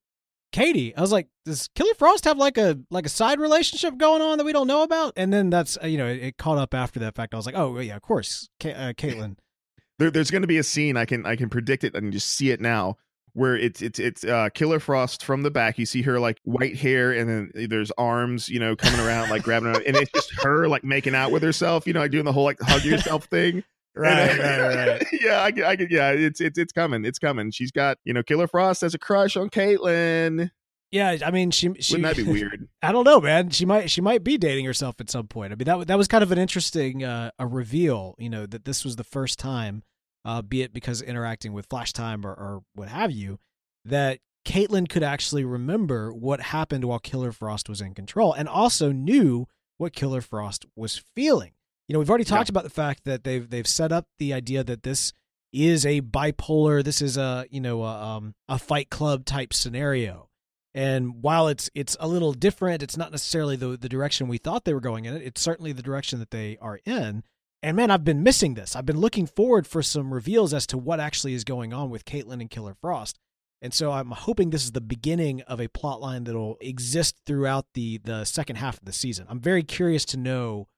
[0.52, 0.94] Katie.
[0.94, 4.38] I was like, does Killer Frost have like a like a side relationship going on
[4.38, 5.14] that we don't know about?
[5.16, 7.34] And then that's uh, you know it, it caught up after that fact.
[7.34, 9.36] I was like, oh yeah, of course, Ka- uh, Caitlin.
[9.98, 11.96] there, there's going to be a scene I can I can predict it.
[11.96, 12.96] I can just see it now.
[13.34, 15.78] Where it's it's it's uh, Killer Frost from the back.
[15.78, 19.42] You see her like white hair, and then there's arms, you know, coming around like
[19.42, 22.26] grabbing her, and it's just her like making out with herself, you know, like doing
[22.26, 23.64] the whole like hug yourself thing.
[23.94, 27.50] And, uh, yeah, I, I, yeah, it's it's it's coming, it's coming.
[27.50, 30.50] She's got you know, Killer Frost has a crush on Caitlin.
[30.90, 31.94] Yeah, I mean, she she.
[31.94, 32.68] Wouldn't that be weird?
[32.82, 33.50] I don't know, man.
[33.50, 35.52] She might she might be dating herself at some point.
[35.52, 38.14] I mean, that that was kind of an interesting uh, a reveal.
[38.18, 39.82] You know that this was the first time,
[40.24, 43.40] uh, be it because interacting with Flash Time or, or what have you,
[43.84, 48.92] that Caitlin could actually remember what happened while Killer Frost was in control, and also
[48.92, 49.46] knew
[49.78, 51.52] what Killer Frost was feeling.
[51.92, 54.64] You know, we've already talked about the fact that they've they've set up the idea
[54.64, 55.12] that this
[55.52, 56.82] is a bipolar.
[56.82, 60.30] This is a you know a, um, a Fight Club type scenario.
[60.72, 64.64] And while it's it's a little different, it's not necessarily the the direction we thought
[64.64, 65.20] they were going in it.
[65.20, 67.24] It's certainly the direction that they are in.
[67.62, 68.74] And man, I've been missing this.
[68.74, 72.06] I've been looking forward for some reveals as to what actually is going on with
[72.06, 73.18] Caitlin and Killer Frost.
[73.60, 77.66] And so I'm hoping this is the beginning of a plot line that'll exist throughout
[77.74, 79.26] the the second half of the season.
[79.28, 80.68] I'm very curious to know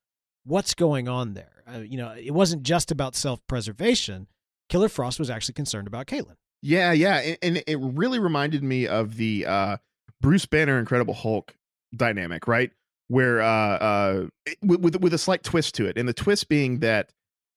[0.45, 1.63] what's going on there.
[1.67, 4.29] Uh, you know, it wasn't just about self-preservation.
[4.69, 6.37] Killer Frost was actually concerned about Caitlin.
[6.63, 9.77] Yeah, yeah, and, and it really reminded me of the uh,
[10.21, 11.55] Bruce Banner Incredible Hulk
[11.95, 12.71] dynamic, right?
[13.09, 14.27] Where uh, uh,
[14.63, 17.11] with, with with a slight twist to it, and the twist being that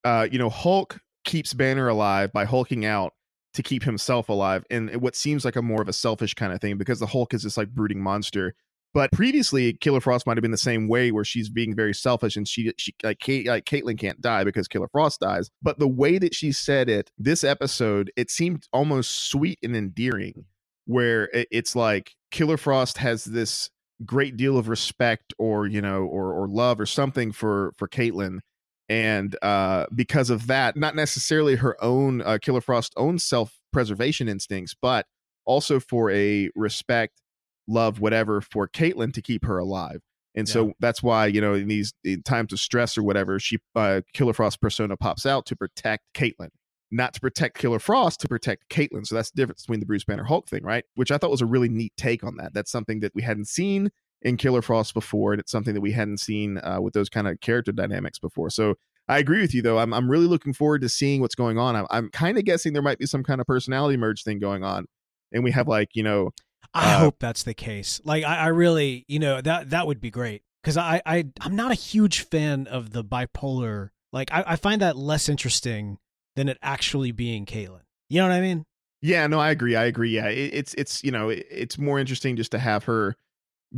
[0.03, 3.13] uh, you know Hulk keeps Banner alive by hulking out
[3.53, 6.59] to keep himself alive, and what seems like a more of a selfish kind of
[6.59, 8.55] thing because the Hulk is this like brooding monster,
[8.97, 12.35] But previously, Killer Frost might have been the same way, where she's being very selfish
[12.35, 15.51] and she she like Kate like can't die because Killer Frost dies.
[15.61, 20.45] But the way that she said it, this episode, it seemed almost sweet and endearing,
[20.87, 23.69] where it, it's like Killer Frost has this
[24.03, 28.39] great deal of respect or you know or or love or something for for Caitlin
[28.89, 34.75] and uh because of that not necessarily her own uh, Killer Frost own self-preservation instincts
[34.81, 35.05] but
[35.45, 37.21] also for a respect
[37.67, 40.01] love whatever for Caitlin to keep her alive
[40.35, 43.57] and so that's why you know in these in times of stress or whatever she
[43.75, 46.49] uh, Killer Frost persona pops out to protect Caitlin
[46.91, 49.05] not to protect Killer Frost, to protect Caitlin.
[49.05, 50.85] So that's the difference between the Bruce Banner Hulk thing, right?
[50.95, 52.53] Which I thought was a really neat take on that.
[52.53, 53.89] That's something that we hadn't seen
[54.21, 57.27] in Killer Frost before, and it's something that we hadn't seen uh, with those kind
[57.27, 58.49] of character dynamics before.
[58.49, 58.75] So
[59.07, 59.79] I agree with you, though.
[59.79, 61.75] I'm I'm really looking forward to seeing what's going on.
[61.75, 64.63] I'm, I'm kind of guessing there might be some kind of personality merge thing going
[64.63, 64.85] on,
[65.31, 66.31] and we have like you know.
[66.73, 68.01] I Uh, hope that's the case.
[68.03, 71.55] Like I, I really, you know, that that would be great because I, I I'm
[71.55, 73.89] not a huge fan of the bipolar.
[74.13, 75.97] Like I, I find that less interesting
[76.35, 77.81] than it actually being Caitlin.
[78.09, 78.63] You know what I mean?
[79.01, 79.75] Yeah, no, I agree.
[79.75, 80.11] I agree.
[80.11, 83.15] Yeah, it, it's it's you know it, it's more interesting just to have her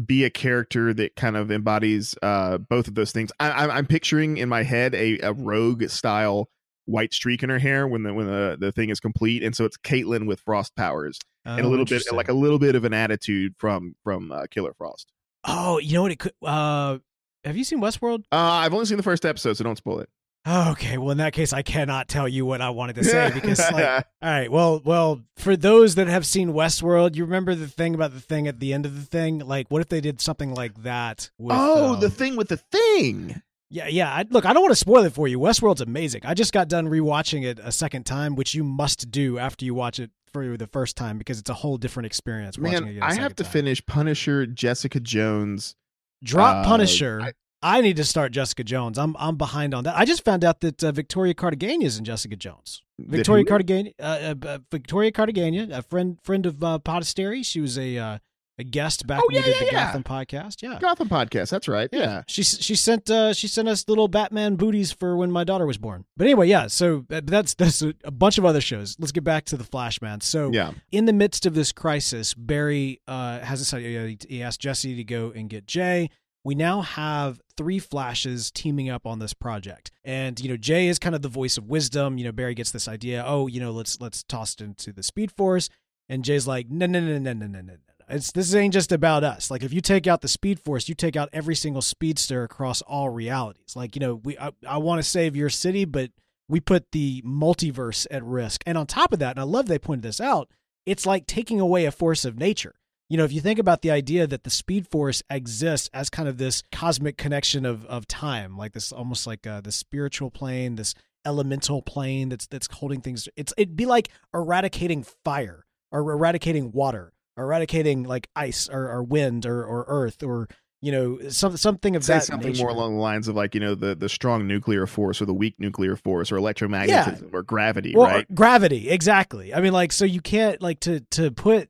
[0.05, 3.31] be a character that kind of embodies uh both of those things.
[3.39, 6.49] I, I'm I'm picturing in my head a, a rogue style
[6.85, 9.65] white streak in her hair when the when the, the thing is complete, and so
[9.65, 11.19] it's Caitlin with frost powers
[11.57, 14.45] and a Oh, little bit like a little bit of an attitude from from uh,
[14.51, 15.11] Killer Frost.
[15.45, 16.33] Oh, you know what it could.
[16.43, 16.97] Uh,
[17.43, 18.19] have you seen Westworld?
[18.31, 20.09] Uh, I've only seen the first episode, so don't spoil it.
[20.45, 20.97] Oh, okay.
[20.97, 23.85] Well, in that case, I cannot tell you what I wanted to say because, like,
[23.85, 24.51] all right.
[24.51, 28.47] Well, well, for those that have seen Westworld, you remember the thing about the thing
[28.47, 29.39] at the end of the thing.
[29.39, 31.29] Like, what if they did something like that?
[31.37, 33.41] With, oh, um, the thing with the thing.
[33.69, 34.11] Yeah, yeah.
[34.11, 35.39] I, look, I don't want to spoil it for you.
[35.39, 36.21] Westworld's amazing.
[36.25, 39.75] I just got done rewatching it a second time, which you must do after you
[39.75, 42.57] watch it for you the first time because it's a whole different experience.
[42.57, 43.51] watching it Man, I have to time.
[43.51, 45.75] finish Punisher, Jessica Jones.
[46.23, 47.21] Drop uh, Punisher.
[47.21, 48.97] I- I, need to start Jessica Jones.
[48.97, 49.97] I'm I'm behind on that.
[49.97, 52.83] I just found out that uh, Victoria Cartagena is in Jessica Jones.
[52.97, 53.43] Victoria?
[53.43, 57.43] Cartagena, uh, uh, Victoria Cartagena, a friend friend of uh, Podestary.
[57.43, 58.19] She was a uh,
[58.59, 59.85] a guest back Oh, when we did yeah, the yeah.
[59.87, 60.61] Gotham podcast.
[60.61, 60.77] Yeah.
[60.79, 61.49] Gotham podcast.
[61.49, 61.89] That's right.
[61.93, 62.23] Yeah.
[62.27, 65.77] She she sent uh she sent us little Batman booties for when my daughter was
[65.77, 66.05] born.
[66.17, 66.67] But anyway, yeah.
[66.67, 68.95] So that's that's a, bunch of other shows.
[68.99, 70.21] Let's get back to the Flash man.
[70.21, 70.73] So Yeah.
[70.91, 74.07] in the midst of this crisis, Barry uh, has this idea.
[74.07, 76.09] He, he asked Jesse to go and get Jay.
[76.43, 80.97] We now have three Flashes teaming up on this project, and you know Jay is
[80.97, 82.17] kind of the voice of wisdom.
[82.17, 83.23] You know Barry gets this idea.
[83.25, 85.69] Oh, you know let's let's toss it into the Speed Force,
[86.07, 87.73] and Jay's like, no no no no no no no.
[88.09, 89.51] It's this ain't just about us.
[89.51, 92.81] Like if you take out the Speed Force, you take out every single speedster across
[92.81, 93.75] all realities.
[93.75, 96.11] Like you know we I, I want to save your city, but
[96.47, 98.63] we put the multiverse at risk.
[98.65, 100.49] And on top of that, and I love they pointed this out,
[100.85, 102.75] it's like taking away a force of nature.
[103.07, 106.29] You know, if you think about the idea that the speed force exists as kind
[106.29, 110.75] of this cosmic connection of, of time, like this almost like uh, the spiritual plane,
[110.75, 110.93] this
[111.25, 113.27] elemental plane that's that's holding things.
[113.35, 119.45] It's it'd be like eradicating fire or eradicating water, eradicating like ice or, or wind
[119.45, 120.47] or, or earth or
[120.81, 122.63] you know some something of Say that something nature.
[122.63, 125.33] more along the lines of like you know the the strong nuclear force or the
[125.33, 128.35] weak nuclear force or electromagnetism or gravity, well, right?
[128.35, 131.69] gravity exactly i mean like so you can't like to to put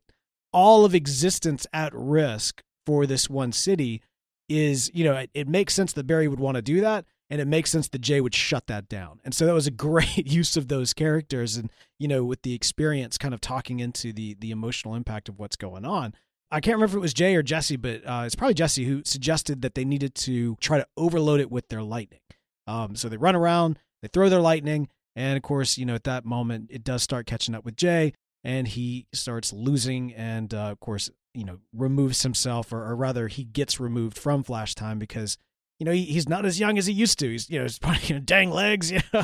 [0.54, 4.02] all of existence at risk for this one city
[4.48, 7.40] is you know it, it makes sense that barry would want to do that and
[7.40, 10.28] it makes sense that jay would shut that down and so that was a great
[10.32, 14.36] use of those characters and you know with the experience kind of talking into the
[14.40, 16.14] the emotional impact of what's going on
[16.52, 19.04] I can't remember if it was Jay or Jesse, but uh, it's probably Jesse who
[19.06, 22.22] suggested that they needed to try to overload it with their lightning.
[22.66, 26.06] Um, so they run around, they throw their lightning, and of course, you know, at
[26.06, 28.14] that moment, it does start catching up with Jay,
[28.44, 33.28] and he starts losing, and uh, of course, you know, removes himself, or, or rather,
[33.28, 35.38] he gets removed from Flash Time because,
[35.80, 37.30] you know, he, he's not as young as he used to.
[37.30, 39.24] He's, you know, he's probably you know, dang legs, you know,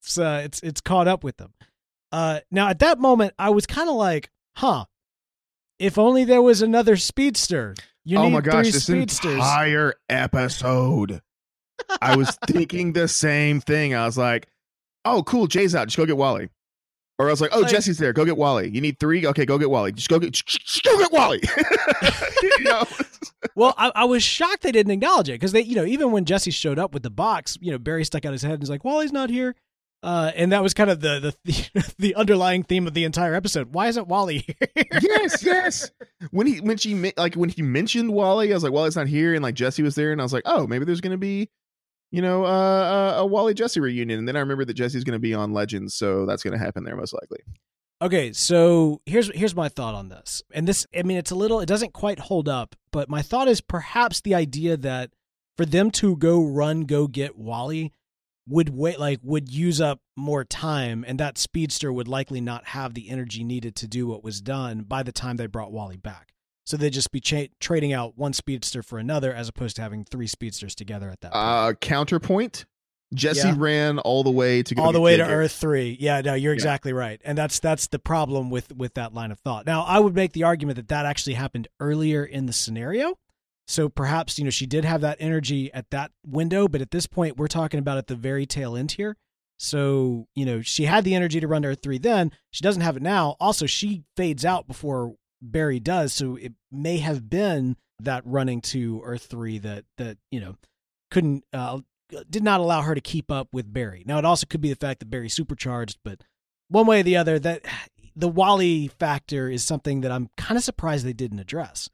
[0.00, 1.52] it's uh, it's it's caught up with him.
[2.10, 4.86] Uh, now at that moment, I was kind of like, huh.
[5.78, 7.74] If only there was another speedster.
[8.04, 9.34] You oh need my gosh, this speedsters.
[9.34, 11.20] entire episode.
[12.00, 13.94] I was thinking the same thing.
[13.94, 14.48] I was like,
[15.04, 15.88] "Oh, cool, Jay's out.
[15.88, 16.50] Just go get Wally."
[17.22, 18.12] Or I was like, "Oh, Like- Jesse's there.
[18.12, 18.68] Go get Wally.
[18.68, 19.24] You need three.
[19.24, 19.92] Okay, go get Wally.
[19.92, 21.40] Just go get, just, go get Wally."
[22.42, 22.84] you know?
[23.54, 26.24] well, I, I was shocked they didn't acknowledge it because they, you know, even when
[26.24, 28.70] Jesse showed up with the box, you know, Barry stuck out his head and was
[28.70, 29.54] like, "Wally's not here,"
[30.02, 33.72] uh, and that was kind of the the the underlying theme of the entire episode.
[33.72, 34.68] Why isn't Wally here?
[35.00, 35.90] yes, yes.
[36.32, 39.32] When he when she like when he mentioned Wally, I was like, "Wally's not here,"
[39.34, 41.48] and like Jesse was there, and I was like, "Oh, maybe there's gonna be."
[42.12, 45.14] You know, uh, uh, a Wally Jesse reunion, and then I remember that Jesse's going
[45.14, 47.38] to be on Legends, so that's going to happen there most likely.
[48.02, 50.42] Okay, so here's here's my thought on this.
[50.52, 53.48] And this I mean it's a little it doesn't quite hold up, but my thought
[53.48, 55.10] is perhaps the idea that
[55.56, 57.92] for them to go run go get Wally
[58.48, 62.94] would wait like would use up more time and that speedster would likely not have
[62.94, 66.31] the energy needed to do what was done by the time they brought Wally back.
[66.64, 70.04] So they'd just be cha- trading out one speedster for another as opposed to having
[70.04, 71.44] three speedsters together at that point.
[71.44, 72.66] Uh, counterpoint.
[73.14, 73.54] Jesse Yeah.
[73.58, 75.22] ran all the way to all the way to.
[75.22, 75.98] Earth three.
[76.00, 76.56] Yeah, no, you're Yeah.
[76.56, 79.66] exactly right, and that's that's the problem with with that line of thought.
[79.66, 83.18] Now, I would make the argument that that actually happened earlier in the scenario,
[83.66, 87.06] so perhaps you know she did have that energy at that window, but at this
[87.06, 89.18] point, we're talking about at the very tail end here.
[89.58, 92.32] So you know she had the energy to run to Earth three then.
[92.50, 93.36] She doesn't have it now.
[93.38, 99.02] Also, she fades out before Barry does, so it may have been that running to
[99.04, 100.56] Earth three that that you know
[101.10, 101.80] couldn't uh,
[102.30, 104.04] did not allow her to keep up with Barry.
[104.06, 106.22] Now it also could be the fact that Barry supercharged, but
[106.68, 107.62] one way or the other, that
[108.16, 111.88] the Wally factor is something that I'm kind of surprised they didn't address.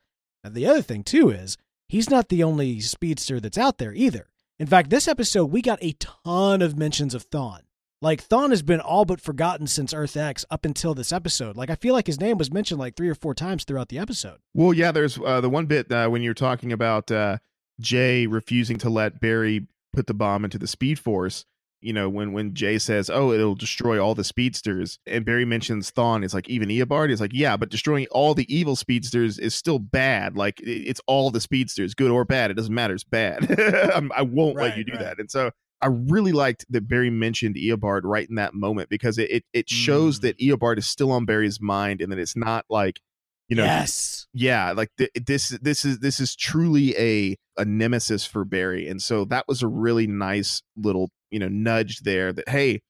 [0.45, 1.57] Now the other thing too is
[1.89, 4.29] he's not the only speedster that's out there either.
[4.59, 7.63] In fact, this episode we got a ton of mentions of Thawne.
[8.01, 11.57] Like Thawne has been all but forgotten since Earth X up until this episode.
[11.57, 13.99] Like I feel like his name was mentioned like three or four times throughout the
[13.99, 14.39] episode.
[14.55, 17.39] Well, yeah, there's uh, the one bit uh, when you're talking about uh,
[17.81, 21.45] Jay refusing to let Barry put the bomb into the Speed Force.
[21.81, 25.91] You know, when when Jay says, "Oh, it'll destroy all the speedsters," and Barry mentions
[25.93, 29.55] Thawne, it's like even Eobard is like, "Yeah, but destroying all the evil speedsters is
[29.55, 30.37] still bad.
[30.37, 32.51] Like it- it's all the speedsters, good or bad.
[32.51, 32.95] It doesn't matter.
[32.95, 33.49] It's bad.
[33.95, 35.01] I'm- won't let you do right.
[35.03, 39.19] that." And so I really liked that Barry mentioned Eobard right in that moment because
[39.19, 40.23] it it, it shows Mm.
[40.23, 43.01] that Eobard is still on Barry's mind and that it's not like
[43.49, 44.27] you know yes.
[44.35, 49.01] yeah like th- this this is this is truly a a nemesis for barry and
[49.01, 52.81] so that was a really nice little you know nudge there that hey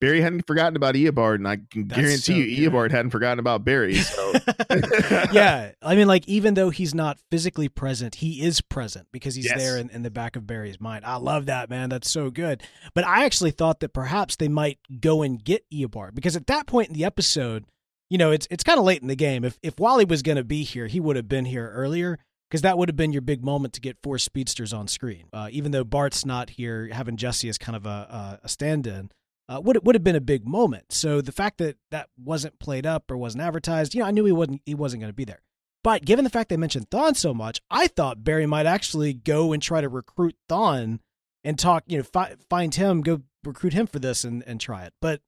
[0.00, 2.72] barry hadn't forgotten about eobard and i can That's guarantee so you good.
[2.72, 4.32] eobard hadn't forgotten about barry so
[5.32, 9.46] yeah, I mean, like even though he's not physically present, he is present because he's
[9.46, 9.58] Yes.
[9.58, 11.04] there in, in the back of Barry's mind.
[11.04, 11.88] I love that man.
[11.88, 12.62] That's so good.
[12.94, 16.66] But I actually thought that perhaps they might go and get Eobard because at that
[16.66, 17.64] point in the episode,
[18.08, 19.44] you know, it's it's kind of late in the game.
[19.44, 22.62] If if Wally was going to be here, he would have been here earlier because
[22.62, 25.24] that would have been your big moment to get four speedsters on screen.
[25.32, 29.10] Uh, even though Bart's not here, having Jesse as kind of a a, a stand-in
[29.50, 30.92] uh, would would have been a big moment.
[30.92, 34.24] So the fact that that wasn't played up or wasn't advertised, you know, I knew
[34.24, 35.42] he wasn't he wasn't going to be there.
[35.82, 39.52] But given the fact they mentioned Thawne so much, I thought Barry might actually go
[39.52, 41.00] and try to recruit Thawne
[41.42, 44.84] and talk, you know, fi- find him, go recruit him for this and and try
[44.84, 44.92] it.
[45.00, 45.20] But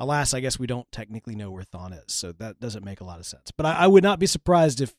[0.00, 3.04] alas, I guess we don't technically know where Thawne is, so that doesn't make a
[3.04, 3.52] lot of sense.
[3.56, 4.94] But I, I would not be surprised if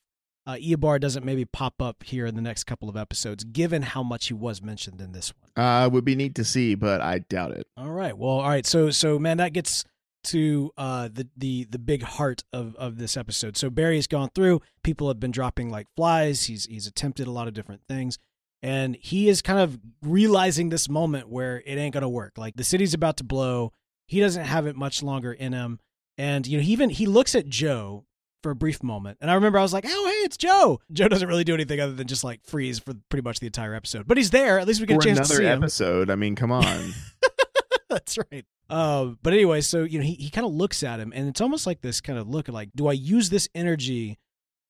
[0.48, 4.02] uh, Eobard doesn't maybe pop up here in the next couple of episodes, given how
[4.04, 5.66] much he was mentioned in this one.
[5.66, 8.18] uh would be neat to see but i doubt it All right.
[8.18, 8.66] Well, all right.
[8.66, 9.84] So so man, that gets
[10.26, 13.56] to uh the the the big heart of of this episode.
[13.58, 14.62] So Barry's gone through.
[14.84, 16.44] People have been dropping like flies.
[16.46, 18.18] He's he's attempted a lot of different things.
[18.62, 22.34] And he is kind of realizing this moment where it ain't gonna work.
[22.38, 23.72] Like the city's about to blow.
[24.08, 25.80] He doesn't have it much longer in him.
[26.18, 28.06] And you know, he even he looks at Joe
[28.44, 29.18] for a brief moment.
[29.22, 31.80] And I remember I was like, "Oh, hey, it's Joe." Joe doesn't really do anything
[31.80, 34.08] other than just like freeze for pretty much the entire episode.
[34.08, 34.60] But he's there.
[34.60, 35.64] At least we get for a chance to another see him.
[35.64, 36.94] episode i mean come on
[37.90, 38.46] That's right.
[38.70, 41.42] Uh, but anyway, so you know, he, he kind of looks at him, and it's
[41.42, 44.20] almost like this kind of look at like, do I use this energy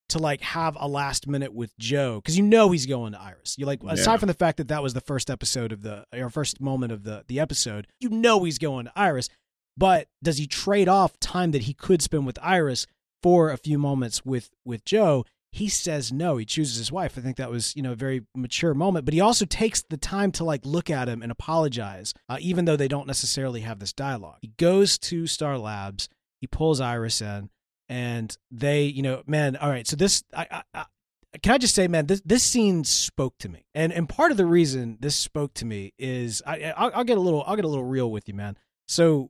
[0.08, 2.16] to like have a last minute with Joe?
[2.16, 3.58] Because you know he's going to Iris.
[3.58, 4.18] You like aside Yeah.
[4.18, 7.04] from the fact that that was the first episode of the or first moment of
[7.04, 9.28] the the episode, you know he's going to Iris.
[9.76, 12.88] But does he trade off time that he could spend with Iris
[13.22, 15.26] for a few moments with with Joe?
[15.52, 16.38] He says no.
[16.38, 17.18] He chooses his wife.
[17.18, 19.06] I think that was you know a very mature moment.
[19.06, 22.66] But he also takes the time to like look at him and apologize, uh, even
[22.66, 24.38] though they don't necessarily have this dialogue.
[24.42, 26.08] He goes to Star Labs.
[26.42, 27.50] He pulls Iris in,
[27.88, 29.56] and they you know man.
[29.56, 30.48] All right, so this I.
[30.52, 30.86] I, I
[31.44, 34.38] can I just say, man, this this scene spoke to me, and and part of
[34.38, 37.66] the reason this spoke to me is I I'll, I'll get a little I'll get
[37.66, 38.58] a little real with you, man.
[38.88, 39.30] So,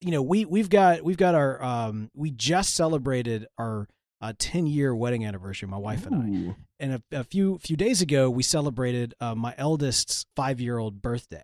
[0.00, 3.88] you know, we we've got we've got our um we just celebrated our
[4.20, 6.56] uh, 10 year wedding anniversary, my wife and I.
[6.80, 11.02] And a, a few few days ago, we celebrated uh, my eldest's five year old
[11.02, 11.42] birthday,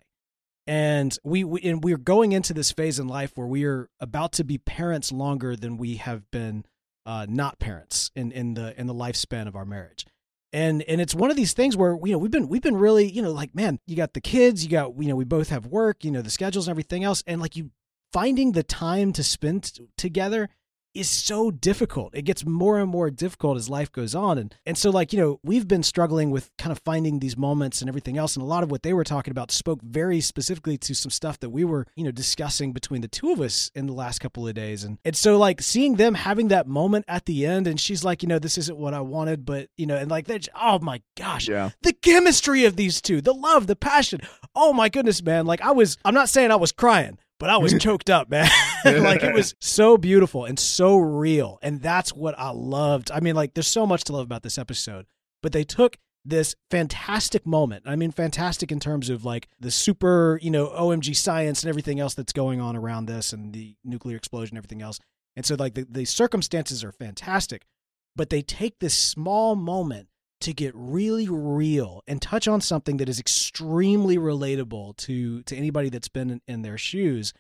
[0.67, 4.33] and we, we and we're going into this phase in life where we are about
[4.33, 6.65] to be parents longer than we have been
[7.07, 10.07] uh, not parents in in the in the lifespan of our marriage.
[10.53, 13.11] And and it's one of these things where you know we've been we've been really
[13.11, 15.67] you know like man you got the kids you got you know we both have
[15.67, 17.71] work you know the schedules and everything else and like you
[18.15, 20.49] finding the time to spend t- together
[20.95, 22.15] is so difficult.
[22.15, 24.39] It gets more and more difficult as life goes on.
[24.39, 27.81] And and so like, you know, we've been struggling with kind of finding these moments
[27.81, 28.37] and everything else.
[28.37, 31.41] And a lot of what they were talking about spoke very specifically to some stuff
[31.41, 34.47] that we were, you know, discussing between the two of us in the last couple
[34.47, 34.85] of days.
[34.85, 38.23] And and so like seeing them having that moment at the end and she's like,
[38.23, 41.03] you know, this isn't what I wanted, but you know, and like that oh my
[41.17, 41.49] gosh.
[41.49, 41.71] Yeah.
[41.83, 44.21] The chemistry of these two, the love, the passion.
[44.57, 45.47] Oh my goodness, man.
[45.47, 48.49] Like I was I'm not saying I was crying, but I was choked up, man.
[48.85, 51.59] like it was so beautiful and so real.
[51.63, 53.11] And that's what I loved.
[53.11, 55.07] I mean, like, there's so much to love about this episode,
[55.43, 57.85] but they took this fantastic moment.
[57.87, 62.01] I mean, fantastic in terms of like the super, you know, OMG science and everything
[62.01, 64.99] else that's going on around this and the nuclear explosion, everything else.
[65.37, 67.67] And so, like, the, the circumstances are fantastic,
[68.15, 70.09] but they take this small moment
[70.45, 75.89] to get really real and touch on something that is extremely relatable to to anybody
[75.89, 77.33] that's been in, in their shoes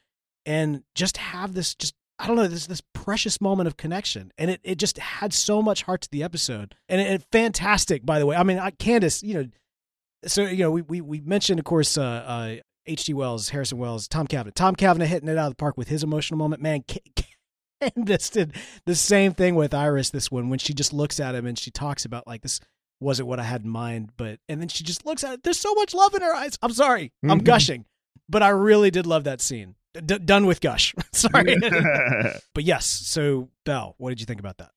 [0.46, 4.50] and just have this just I don't know this this precious moment of connection, and
[4.50, 8.18] it, it just had so much heart to the episode, and it, it fantastic by
[8.18, 8.36] the way.
[8.36, 9.48] I mean, I, Candice, you know,
[10.24, 13.14] so you know we we, we mentioned of course uh, uh, H.G.
[13.14, 16.04] Wells, Harrison Wells, Tom Cavanagh, Tom Cavanagh hitting it out of the park with his
[16.04, 16.62] emotional moment.
[16.62, 16.84] Man,
[17.82, 18.54] Candice did
[18.86, 21.72] the same thing with Iris this one when she just looks at him and she
[21.72, 22.60] talks about like this
[23.00, 25.42] wasn't what I had in mind, but and then she just looks at it.
[25.42, 26.58] There's so much love in her eyes.
[26.62, 27.44] I'm sorry, I'm Mhm.
[27.44, 27.84] gushing,
[28.28, 29.74] but I really did love that scene.
[29.94, 30.94] D- done with gush.
[31.12, 31.56] sorry,
[32.54, 32.86] but yes.
[32.86, 34.70] So Bell, what did you think about that?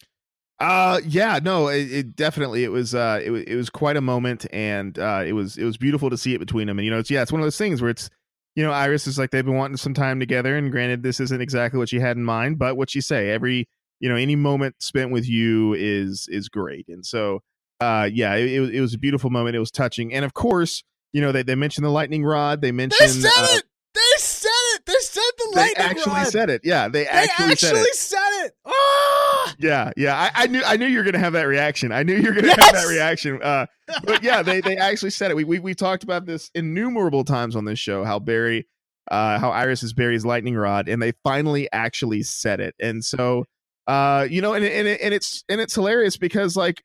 [0.60, 4.02] Uh yeah, no, it, it definitely it was uh it was it was quite a
[4.02, 6.92] moment and uh it was it was beautiful to see it between them and you
[6.92, 8.10] know it's yeah, it's one of those things where it's
[8.56, 11.42] you know, Iris is like they've been wanting some time together and granted this isn't
[11.42, 13.68] exactly what she had in mind, but what she say, every
[14.00, 16.88] you know, any moment spent with you is is great.
[16.88, 17.42] And so
[17.80, 20.14] uh yeah, it, it was a beautiful moment, it was touching.
[20.14, 23.48] And of course, you know, they they mentioned the lightning rod, they mentioned they uh,
[23.58, 23.64] it.
[23.98, 24.86] They said it.
[24.86, 25.96] They said the lightning rod!
[25.96, 26.62] they actually said it.
[26.64, 27.96] Yeah, they, actually, said it.
[27.96, 28.54] said it.
[28.64, 29.56] Ah!
[29.58, 30.16] Yeah, yeah.
[30.16, 31.92] I, I knew I knew you were gonna have that reaction.
[31.92, 33.42] I knew you were gonna have that reaction.
[33.42, 33.66] Uh,
[34.04, 35.38] but yeah, they they actually said it.
[35.38, 38.04] We we we talked about this innumerable times on this show.
[38.04, 38.68] How Barry,
[39.10, 42.76] uh, how Iris is Barry's lightning rod, and they finally actually said it.
[42.80, 43.46] And so,
[43.88, 46.84] uh, you know, and and and it's and it's hilarious because like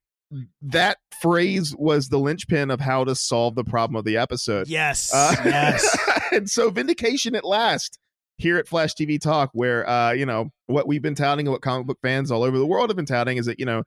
[0.63, 4.69] that phrase was the linchpin of how to solve the problem of the episode.
[4.69, 5.13] Yes.
[5.13, 5.99] Uh, yes.
[6.33, 7.99] and so vindication at last
[8.39, 11.63] here at Flash TV Talk, where uh, you know what we've been touting and what
[11.63, 13.83] comic book fans all over the world have been touting is that you know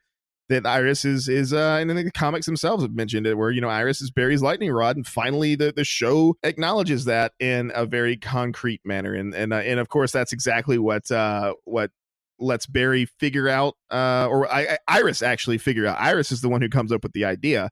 [0.49, 3.51] that Iris is is uh, and I think the comics themselves have mentioned it, where
[3.51, 7.71] you know Iris is Barry's lightning rod, and finally the the show acknowledges that in
[7.75, 11.91] a very concrete manner, and and uh, and of course that's exactly what uh what
[12.39, 15.99] lets Barry figure out, uh, or I, I, Iris actually figure out.
[15.99, 17.69] Iris is the one who comes up with the idea,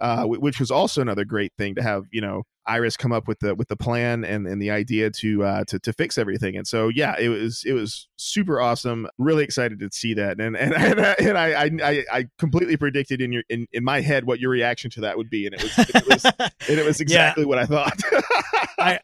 [0.00, 2.04] uh, wh- which was also another great thing to have.
[2.10, 5.44] You know, Iris come up with the with the plan and, and the idea to
[5.44, 6.56] uh, to to fix everything.
[6.56, 9.06] And so yeah, it was it was super awesome.
[9.18, 10.40] Really excited to see that.
[10.40, 14.00] And and and, I- and I, I I completely predicted in your in, in my
[14.00, 16.24] head what your reaction to that would be, and it was it was
[16.68, 17.98] and it was exactly what I thought.
[18.78, 18.98] I,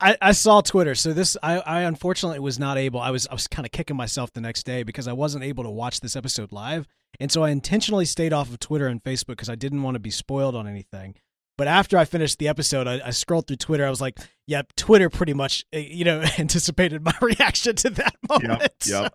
[0.00, 3.00] I saw Twitter, so this I, I unfortunately was not able.
[3.00, 5.64] I was I was kind of kicking myself the next day because I wasn't able
[5.64, 6.86] to watch this episode live,
[7.18, 10.00] and so I intentionally stayed off of Twitter and Facebook because I didn't want to
[10.00, 11.16] be spoiled on anything.
[11.56, 13.84] But after I finished the episode, I, I scrolled through Twitter.
[13.84, 18.14] I was like, "Yep, Twitter pretty much, uh, you know, anticipated my reaction to that
[18.28, 18.74] moment." yep.
[18.80, 19.08] So,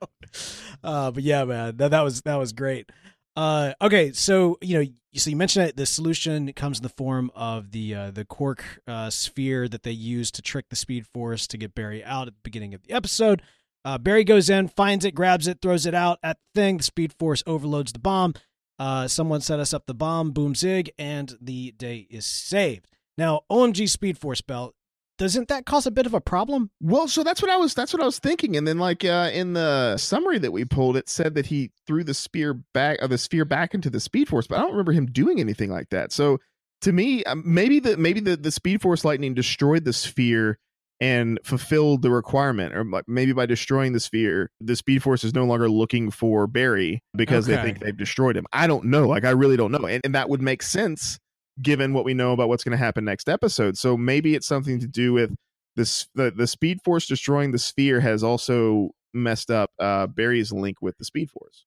[0.83, 2.91] uh, but yeah, man, that, that was that was great.
[3.35, 7.31] Uh, okay, so you know, so you mentioned that the solution comes in the form
[7.35, 11.47] of the uh, the Quark uh, sphere that they use to trick the Speed Force
[11.47, 13.41] to get Barry out at the beginning of the episode.
[13.85, 16.77] Uh, Barry goes in, finds it, grabs it, throws it out at the thing.
[16.77, 18.33] The Speed Force overloads the bomb.
[18.79, 22.87] Uh, someone set us up the bomb, boom zig, and the day is saved.
[23.17, 24.73] Now, OMG Speed Force belt,
[25.17, 26.71] doesn't that cause a bit of a problem?
[26.81, 28.55] Well, so that's what I was that's what I was thinking.
[28.55, 32.03] And then like uh in the summary that we pulled, it said that he threw
[32.03, 34.91] the spear back or the sphere back into the speed force, but I don't remember
[34.91, 36.11] him doing anything like that.
[36.11, 36.39] So
[36.81, 40.57] to me, um, maybe the maybe the, the speed force lightning destroyed the sphere
[40.99, 45.43] and fulfilled the requirement or maybe by destroying the sphere the speed force is no
[45.43, 49.31] longer looking for barry because they think they've destroyed him i don't know like i
[49.31, 51.19] really don't know and, and that would make sense
[51.61, 54.79] given what we know about what's going to happen next episode so maybe it's something
[54.79, 55.35] to do with
[55.75, 60.77] this the, the speed force destroying the sphere has also messed up uh barry's link
[60.81, 61.65] with the speed force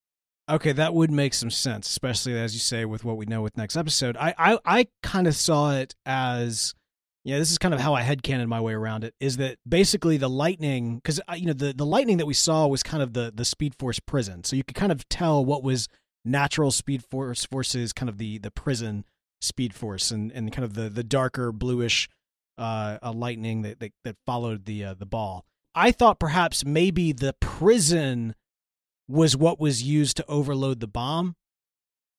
[0.49, 3.57] Okay, that would make some sense, especially as you say with what we know with
[3.57, 4.17] next episode.
[4.17, 6.73] I I, I kind of saw it as
[7.25, 9.13] yeah, this is kind of how I headcanon my way around it.
[9.19, 10.97] Is that basically the lightning?
[10.97, 13.75] Because you know the the lightning that we saw was kind of the the Speed
[13.75, 15.89] Force prison, so you could kind of tell what was
[16.25, 19.05] natural Speed Force forces kind of the the prison
[19.41, 22.09] Speed Force, and and kind of the the darker bluish
[22.59, 25.45] uh, uh lightning that, that that followed the uh, the ball.
[25.75, 28.35] I thought perhaps maybe the prison
[29.09, 31.37] was what was used to overload the bomb.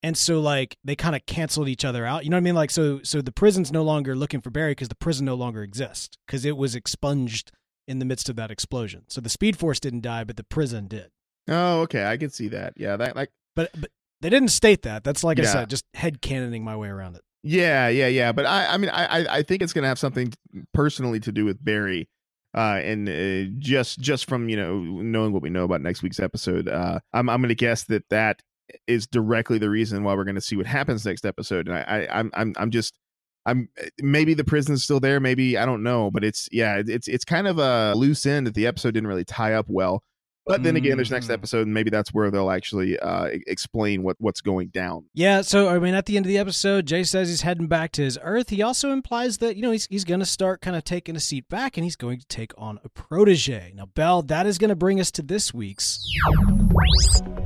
[0.03, 2.23] And so like they kind of canceled each other out.
[2.23, 2.55] You know what I mean?
[2.55, 5.63] Like so so the prison's no longer looking for Barry because the prison no longer
[5.63, 7.51] exists because it was expunged
[7.87, 9.03] in the midst of that explosion.
[9.07, 11.09] So the Speed Force didn't die, but the prison did.
[11.47, 12.73] Oh, okay, I can see that.
[12.77, 13.89] Yeah, that like But but
[14.21, 15.03] they didn't state that.
[15.03, 17.21] That's like I said, just head canoning my way around it.
[17.43, 18.31] Yeah, yeah, yeah.
[18.31, 20.33] But I, I mean, I, I- I think it's going to have something
[20.73, 22.09] personally to do with Barry,
[22.55, 26.19] uh, and uh, just, just from you know knowing what we know about next week's
[26.19, 28.41] episode, uh, I'm, I'm going to guess that that
[28.85, 31.67] is directly the reason why we're going to see what happens next episode.
[31.67, 32.97] And I, I I'm, I'm, I'm just,
[33.45, 33.69] I'm
[34.01, 37.47] maybe the prison's still there, maybe I don't know, but it's yeah, it's, it's kind
[37.47, 40.03] of a loose end that the episode didn't really tie up well.
[40.47, 41.33] But then again, there's next Mm.
[41.33, 45.05] episode, and maybe that's where they'll actually uh, explain what what's going down.
[45.13, 47.91] Yeah, so I mean, at the end of the episode, Jay says he's heading back
[47.93, 48.49] to his Earth.
[48.49, 51.19] He also implies that you know he's he's going to start kind of taking a
[51.19, 53.73] seat back, and he's going to take on a protege.
[53.75, 55.99] Now, Bell, that is going to bring us to this week's.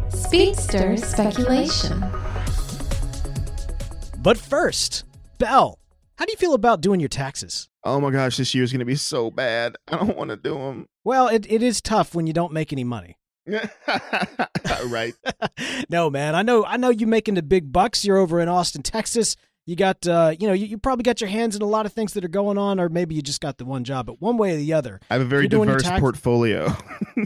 [0.10, 2.04] Speedster speculation.
[4.20, 5.06] But first,
[5.40, 5.80] Bell,
[6.22, 7.68] how do you feel about doing your taxes?
[7.84, 9.76] Oh my gosh, this year's gonna be so bad.
[9.88, 10.86] I don't want to do them.
[11.04, 13.18] Well, it, it is tough when you don't make any money.
[14.86, 15.16] right.
[15.90, 18.06] no, man, I know I know you making the big bucks.
[18.06, 19.36] You're over in Austin, Texas.
[19.72, 21.94] You got uh, you know, you, you probably got your hands in a lot of
[21.94, 24.06] things that are going on, or maybe you just got the one job.
[24.06, 26.02] But one way or the other, I have a very You're doing your diverse tax-
[26.02, 26.76] portfolio.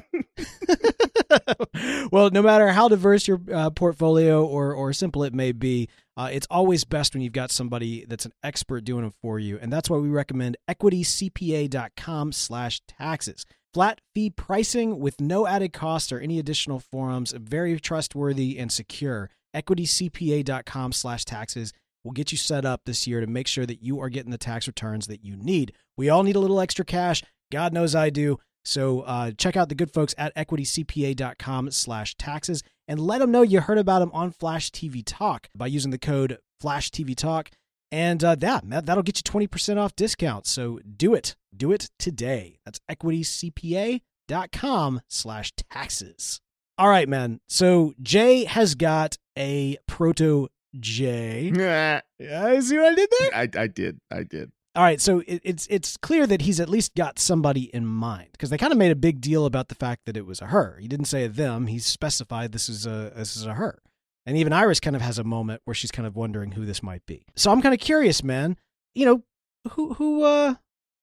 [2.11, 6.29] well, no matter how diverse your uh, portfolio or or simple it may be, uh,
[6.31, 9.73] it's always best when you've got somebody that's an expert doing it for you, and
[9.73, 16.19] that's why we recommend equitycpa.com slash taxes Flat fee pricing with no added cost or
[16.19, 17.33] any additional forums.
[17.33, 19.31] Very trustworthy and secure.
[19.53, 21.73] EquityCPA.com/taxes
[22.05, 24.37] will get you set up this year to make sure that you are getting the
[24.37, 25.73] tax returns that you need.
[25.97, 27.23] We all need a little extra cash.
[27.51, 28.37] God knows I do.
[28.63, 33.41] So uh, check out the good folks at equitycpa.com slash taxes and let them know
[33.41, 37.49] you heard about them on Flash TV Talk by using the code Flash TV Talk.
[37.91, 40.47] And uh, that, that, that'll get you 20% off discount.
[40.47, 41.35] So do it.
[41.55, 42.57] Do it today.
[42.65, 46.41] That's equitycpa.com slash taxes.
[46.77, 47.39] All right, man.
[47.47, 50.49] So Jay has got a proto
[50.79, 51.51] J.
[51.55, 53.29] I, Yeah, I see what I did there?
[53.33, 53.99] I did.
[54.11, 54.51] I did.
[54.75, 58.29] All right, so it, it's it's clear that he's at least got somebody in mind
[58.33, 60.47] because they kind of made a big deal about the fact that it was a
[60.47, 60.77] her.
[60.81, 63.81] He didn't say a them; he specified this is a this is a her.
[64.25, 66.83] And even Iris kind of has a moment where she's kind of wondering who this
[66.83, 67.25] might be.
[67.35, 68.57] So I'm kind of curious, man.
[68.93, 69.23] You know,
[69.71, 70.55] who who uh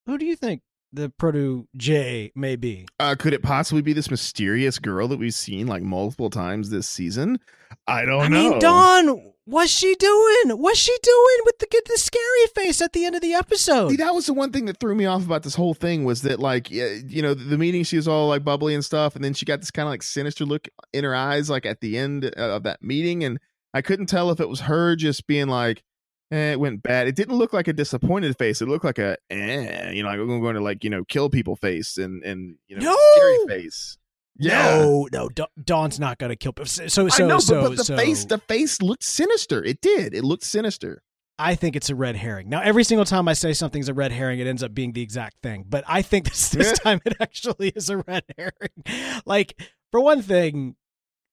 [0.05, 0.61] who do you think
[0.93, 2.87] the proto J may be?
[3.01, 6.87] Uh, could it possibly be this mysterious girl that we've seen like multiple times this
[6.87, 7.39] season?
[7.87, 8.47] I don't I know.
[8.47, 10.59] I mean, Dawn, what's she doing?
[10.59, 13.91] What's she doing with the the scary face at the end of the episode?
[13.91, 16.23] See, that was the one thing that threw me off about this whole thing was
[16.23, 19.35] that like you know the meeting she was all like bubbly and stuff and then
[19.35, 22.25] she got this kind of like sinister look in her eyes like at the end
[22.37, 23.39] uh, of that meeting and
[23.75, 25.83] I couldn't tell if it was her just being like
[26.33, 27.07] eh, it went bad.
[27.07, 28.61] It didn't look like a disappointed face.
[28.61, 31.29] It looked like a eh, you know like I'm going to like you know kill
[31.31, 32.97] people face and and you know No!
[33.15, 33.99] scary face.
[34.39, 34.79] Yeah.
[34.79, 36.55] No, no, Da- Dawn's not gonna kill.
[36.65, 39.63] So, so, so, I know, so, but, but the so face, the face looked sinister.
[39.63, 40.15] It did.
[40.15, 41.03] It looked sinister.
[41.39, 42.49] I think it's a red herring.
[42.49, 45.03] Now, every single time I say something's a red herring, it ends up being the
[45.03, 45.65] exact thing.
[45.69, 49.23] But I think this this time it actually is a red herring.
[49.27, 49.61] Like,
[49.91, 50.77] for one thing,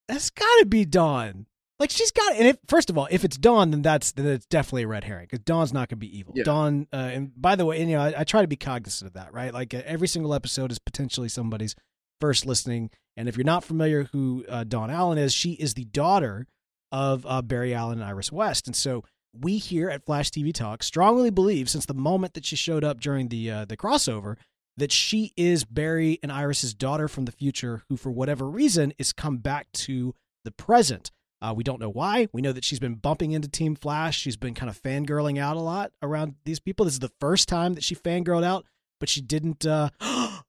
[0.07, 1.45] that's got to be Dawn.
[1.79, 2.35] Like, she's got.
[2.35, 5.03] And if first of all, if it's Dawn, then that's then it's definitely a red
[5.03, 6.33] herring because Dawn's not gonna be evil.
[6.35, 6.43] Yeah.
[6.43, 6.87] Dawn.
[6.91, 9.13] Uh, and by the way, and, you know, I, I try to be cognizant of
[9.13, 9.53] that, right?
[9.53, 11.75] Like, uh, every single episode is potentially somebody's
[12.19, 12.89] first listening.
[13.15, 16.47] And if you're not familiar who uh, Dawn Allen is, she is the daughter
[16.91, 18.67] of uh, Barry Allen and Iris West.
[18.67, 19.03] And so
[19.37, 22.99] we here at Flash TV Talk strongly believe, since the moment that she showed up
[22.99, 24.37] during the uh, the crossover,
[24.77, 29.13] that she is Barry and Iris's daughter from the future, who for whatever reason is
[29.13, 30.15] come back to
[30.45, 31.11] the present.
[31.41, 32.27] Uh, we don't know why.
[32.33, 34.19] We know that she's been bumping into Team Flash.
[34.19, 36.85] She's been kind of fangirling out a lot around these people.
[36.85, 38.65] This is the first time that she fangirled out,
[38.99, 39.65] but she didn't.
[39.65, 39.89] Uh...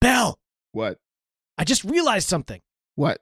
[0.00, 0.38] Bell,
[0.72, 0.98] What?
[1.58, 2.60] I just realized something.
[2.96, 3.20] What?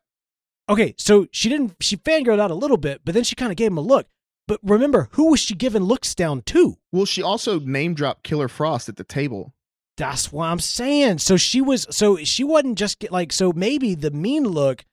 [0.68, 3.56] Okay, so she didn't she fangirled out a little bit, but then she kind of
[3.56, 4.06] gave him a look.
[4.46, 6.78] But remember, who was she giving looks down to?
[6.92, 9.52] Well, she also name dropped Killer Frost at the table.
[9.96, 11.18] That's what I'm saying.
[11.18, 14.84] So she was so she wasn't just get like so maybe the mean look,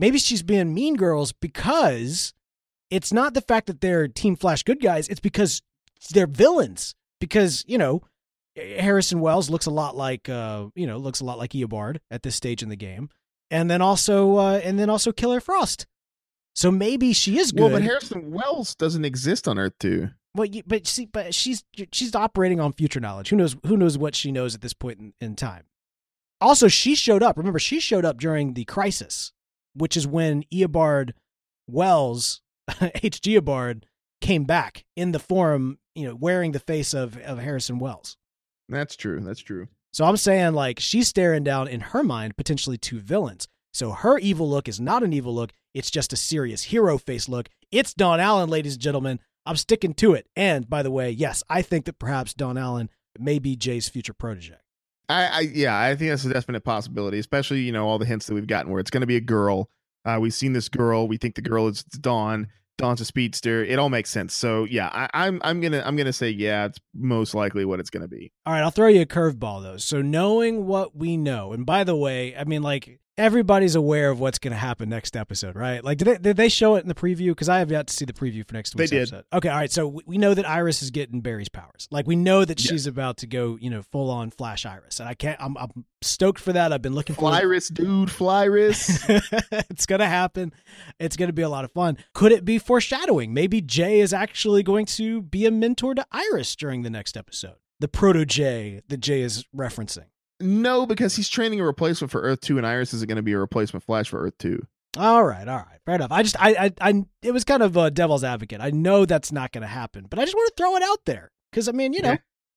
[0.00, 2.32] maybe she's being mean girls because
[2.90, 5.62] it's not the fact that they're Team Flash good guys, it's because
[6.12, 6.94] they're villains.
[7.20, 8.02] Because, you know,
[8.56, 12.22] Harrison Wells looks a lot like uh, you know, looks a lot like Eobard at
[12.22, 13.10] this stage in the game.
[13.50, 15.86] And then also uh and then also Killer Frost.
[16.54, 17.60] So maybe she is good.
[17.60, 20.08] Well, but Harrison Wells doesn't exist on Earth 2.
[20.34, 23.30] Well, you, but see, but she's she's operating on future knowledge.
[23.30, 23.56] Who knows?
[23.66, 25.64] Who knows what she knows at this point in, in time?
[26.40, 27.36] Also, she showed up.
[27.36, 29.32] Remember, she showed up during the crisis
[29.80, 31.12] which is when Eobard
[31.66, 32.42] Wells,
[32.80, 33.20] H.
[33.20, 33.84] Geobard,
[34.20, 38.16] came back in the form, you know, wearing the face of, of Harrison Wells.
[38.68, 39.20] That's true.
[39.20, 39.68] That's true.
[39.92, 43.48] So I'm saying like she's staring down in her mind potentially two villains.
[43.72, 47.28] So her evil look is not an evil look, it's just a serious hero face
[47.28, 47.48] look.
[47.70, 49.20] It's Dawn Allen, ladies and gentlemen.
[49.46, 50.26] I'm sticking to it.
[50.36, 54.12] And by the way, yes, I think that perhaps Dawn Allen may be Jay's future
[54.12, 54.56] protege.
[55.10, 58.26] I, I yeah, I think that's a definite possibility, especially you know all the hints
[58.26, 59.68] that we've gotten where it's going to be a girl.
[60.04, 61.08] Uh, we've seen this girl.
[61.08, 62.48] We think the girl is Dawn.
[62.78, 63.62] Dawn's a speedster.
[63.62, 64.34] It all makes sense.
[64.34, 67.90] So yeah, I, I'm I'm gonna I'm gonna say yeah, it's most likely what it's
[67.90, 68.32] gonna be.
[68.46, 69.76] All right, I'll throw you a curveball though.
[69.76, 74.18] So knowing what we know, and by the way, I mean like everybody's aware of
[74.18, 75.84] what's going to happen next episode, right?
[75.84, 77.28] Like, did they, did they show it in the preview?
[77.28, 79.02] Because I have yet to see the preview for next week's they did.
[79.08, 79.24] episode.
[79.32, 79.70] Okay, all right.
[79.70, 81.86] So we know that Iris is getting Barry's powers.
[81.90, 85.08] Like, we know that she's about to go, you know, full on Flash Iris, and
[85.08, 85.40] I can't.
[85.40, 86.72] I'm, I'm stoked for that.
[86.72, 89.04] I've been looking for Flyrus, dude, Flyrus.
[89.70, 90.52] it's gonna happen.
[90.98, 91.98] It's gonna be a lot of fun.
[92.14, 93.34] Could it be foreshadowing?
[93.34, 97.56] Maybe Jay is actually going to be a mentor to Iris during the next episode.
[97.80, 100.06] The proto Jay that Jay is referencing.
[100.40, 103.32] No, because he's training a replacement for Earth Two, and Iris isn't going to be
[103.32, 104.66] a replacement Flash for Earth Two.
[104.96, 106.10] All right, all right, fair enough.
[106.10, 108.60] I just, I, I, I it was kind of a devil's advocate.
[108.60, 111.04] I know that's not going to happen, but I just want to throw it out
[111.06, 112.16] there because I mean, you know, Yeah.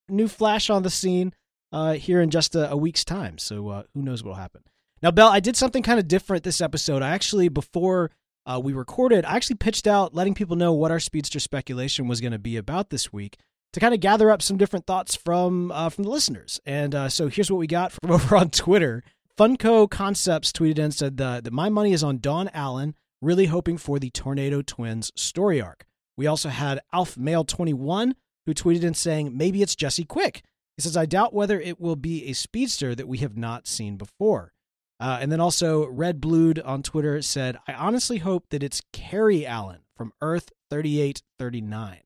[0.10, 1.34] new Flash on the scene
[1.72, 3.38] uh, here in just a, a week's time.
[3.38, 4.64] So uh, who knows what'll happen?
[5.04, 7.02] Now, Bell, I did something kind of different this episode.
[7.04, 8.10] I actually, before
[8.48, 12.20] uh, we recorded, I actually pitched out letting people know what our speedster speculation was
[12.22, 13.38] going to be about this week
[13.74, 16.62] to kind of gather up some different thoughts from uh, from the listeners.
[16.66, 19.04] And uh, so here's what we got from over on Twitter.
[19.38, 23.78] Funko Concepts tweeted and said uh, that my money is on Dawn Allen, really hoping
[23.78, 25.86] for the Tornado Twins story arc.
[26.16, 28.16] We also had Alf Mail 21
[28.46, 30.44] who tweeted in saying maybe it's Jesse Quick.
[30.78, 33.98] He says I doubt whether it will be a speedster that we have not seen
[33.98, 34.54] before.
[35.00, 39.48] Uh, and then also Red Blued on Twitter said I honestly hope that it's Carrie
[39.48, 42.02] Allen from Earth 3839.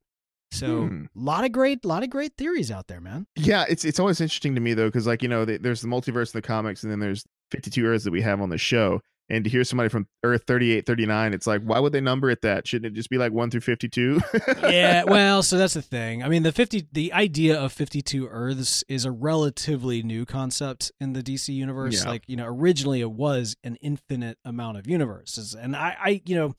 [0.52, 1.06] So Hmm.
[1.16, 3.28] a lot of great, lot of great theories out there, man.
[3.36, 5.88] Yeah, it's it's always interesting to me though, because like you know, they, there's the
[5.88, 9.02] multiverse in the comics, and then there's 52 Earths that we have on the show.
[9.30, 12.43] And to hear somebody from Earth 38, 39, it's like, why would they number it
[12.43, 12.66] that?
[12.66, 14.22] Shouldn't it just be like one through 52?
[14.62, 16.24] yeah, well, so that's the thing.
[16.24, 21.12] I mean, the 50 the idea of 52 Earths is a relatively new concept in
[21.12, 22.06] the DC universe.
[22.06, 22.10] Yeah.
[22.10, 25.54] Like, you know, originally it was an infinite amount of universes.
[25.54, 26.56] And I I, you know,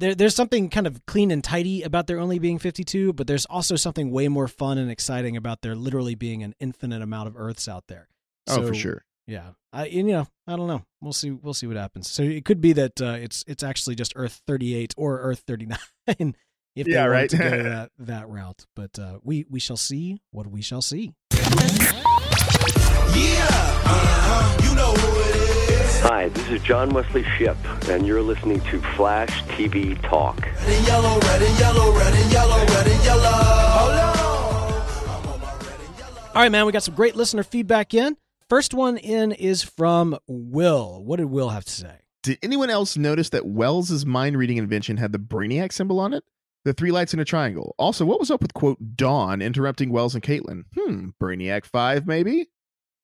[0.00, 3.46] there there's something kind of clean and tidy about there only being 52, but there's
[3.46, 7.36] also something way more fun and exciting about there literally being an infinite amount of
[7.36, 8.08] Earths out there.
[8.48, 9.04] oh, for sure.
[9.26, 10.82] Yeah, I you know I don't know.
[11.00, 11.30] We'll see.
[11.30, 12.10] We'll see what happens.
[12.10, 15.78] So it could be that uh, it's it's actually just Earth 38 or Earth 39
[16.74, 17.30] if they Yeah, want right.
[17.30, 18.64] to go that that route.
[18.74, 21.12] But uh, we we shall see what we shall see.
[26.02, 27.58] Hi, this is John Wesley Shipp,
[27.90, 30.42] and you're listening to Flash TV Talk.
[36.34, 36.64] All right, man.
[36.64, 38.16] We got some great listener feedback in.
[38.48, 41.04] First one in is from Will.
[41.04, 41.98] What did Will have to say?
[42.22, 46.24] Did anyone else notice that Wells' mind reading invention had the Brainiac symbol on it?
[46.64, 47.74] The three lights in a triangle.
[47.78, 50.64] Also, what was up with quote Dawn interrupting Wells and Caitlin?
[50.74, 52.48] Hmm, Brainiac 5, maybe?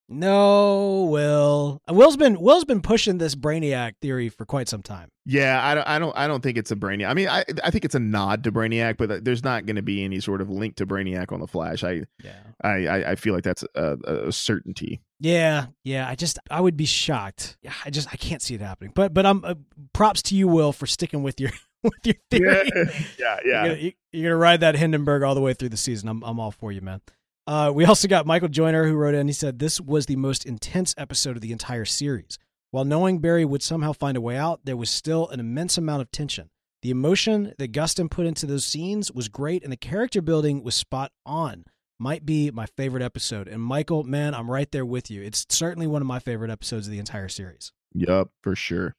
[0.08, 1.80] No, Will.
[1.90, 5.08] Uh, Will's been Will's been pushing this Brainiac theory for quite some time.
[5.24, 7.08] Yeah, I don't, I don't, I don't think it's a Brainiac.
[7.08, 9.82] I mean, I, I think it's a nod to Brainiac, but there's not going to
[9.82, 11.82] be any sort of link to Brainiac on the Flash.
[11.82, 12.38] I, Yeah.
[12.62, 13.96] I, I, I feel like that's a,
[14.28, 15.00] a certainty.
[15.18, 16.08] Yeah, yeah.
[16.08, 17.56] I just I would be shocked.
[17.62, 18.92] Yeah, I just I can't see it happening.
[18.94, 19.54] But but I'm uh,
[19.92, 21.50] props to you, Will, for sticking with your
[21.82, 22.70] with your theory.
[23.18, 26.08] yeah, You're gonna, you're gonna ride that Hindenburg all the way through the season.
[26.08, 27.00] I'm I'm all for you, man.
[27.46, 29.28] Uh, we also got Michael Joyner who wrote in.
[29.28, 32.38] He said this was the most intense episode of the entire series.
[32.72, 36.02] While knowing Barry would somehow find a way out, there was still an immense amount
[36.02, 36.50] of tension.
[36.82, 40.74] The emotion that Gustin put into those scenes was great, and the character building was
[40.74, 41.64] spot on.
[41.98, 43.48] Might be my favorite episode.
[43.48, 45.22] And Michael, man, I'm right there with you.
[45.22, 47.72] It's certainly one of my favorite episodes of the entire series.
[47.94, 48.94] Yep, for sure.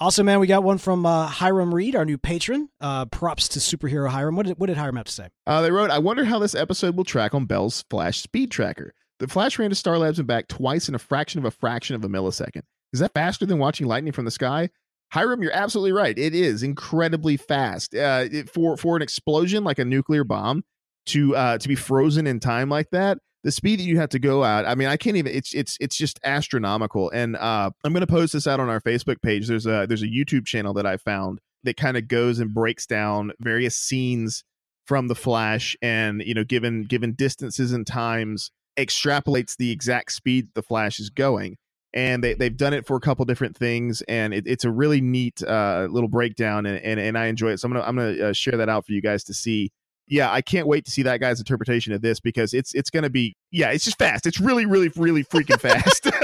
[0.00, 2.70] Also, man, we got one from uh, Hiram Reed, our new patron.
[2.80, 4.34] Uh, props to superhero Hiram.
[4.34, 5.28] What did, what did Hiram have to say?
[5.46, 8.94] Uh, they wrote, I wonder how this episode will track on Bell's Flash speed tracker.
[9.18, 11.94] The Flash ran to Star Labs and back twice in a fraction of a fraction
[11.94, 12.62] of a millisecond.
[12.94, 14.70] Is that faster than watching lightning from the sky?
[15.12, 16.18] Hiram, you're absolutely right.
[16.18, 17.94] It is incredibly fast.
[17.94, 20.64] Uh, it, for for an explosion like a nuclear bomb
[21.06, 24.18] to uh, to be frozen in time like that, the speed that you have to
[24.18, 24.66] go at.
[24.66, 25.34] I mean, I can't even.
[25.34, 27.10] It's it's it's just astronomical.
[27.10, 29.48] And uh, I'm going to post this out on our Facebook page.
[29.48, 32.86] There's a there's a YouTube channel that I found that kind of goes and breaks
[32.86, 34.44] down various scenes
[34.86, 40.48] from the flash and you know given given distances and times extrapolates the exact speed
[40.54, 41.56] the flash is going
[41.92, 45.00] and they they've done it for a couple different things, and it, it's a really
[45.00, 47.58] neat uh, little breakdown, and, and and I enjoy it.
[47.60, 49.72] So I'm gonna I'm gonna uh, share that out for you guys to see.
[50.10, 53.08] Yeah, I can't wait to see that guy's interpretation of this because it's it's gonna
[53.08, 54.26] be yeah, it's just fast.
[54.26, 56.10] It's really really really freaking fast.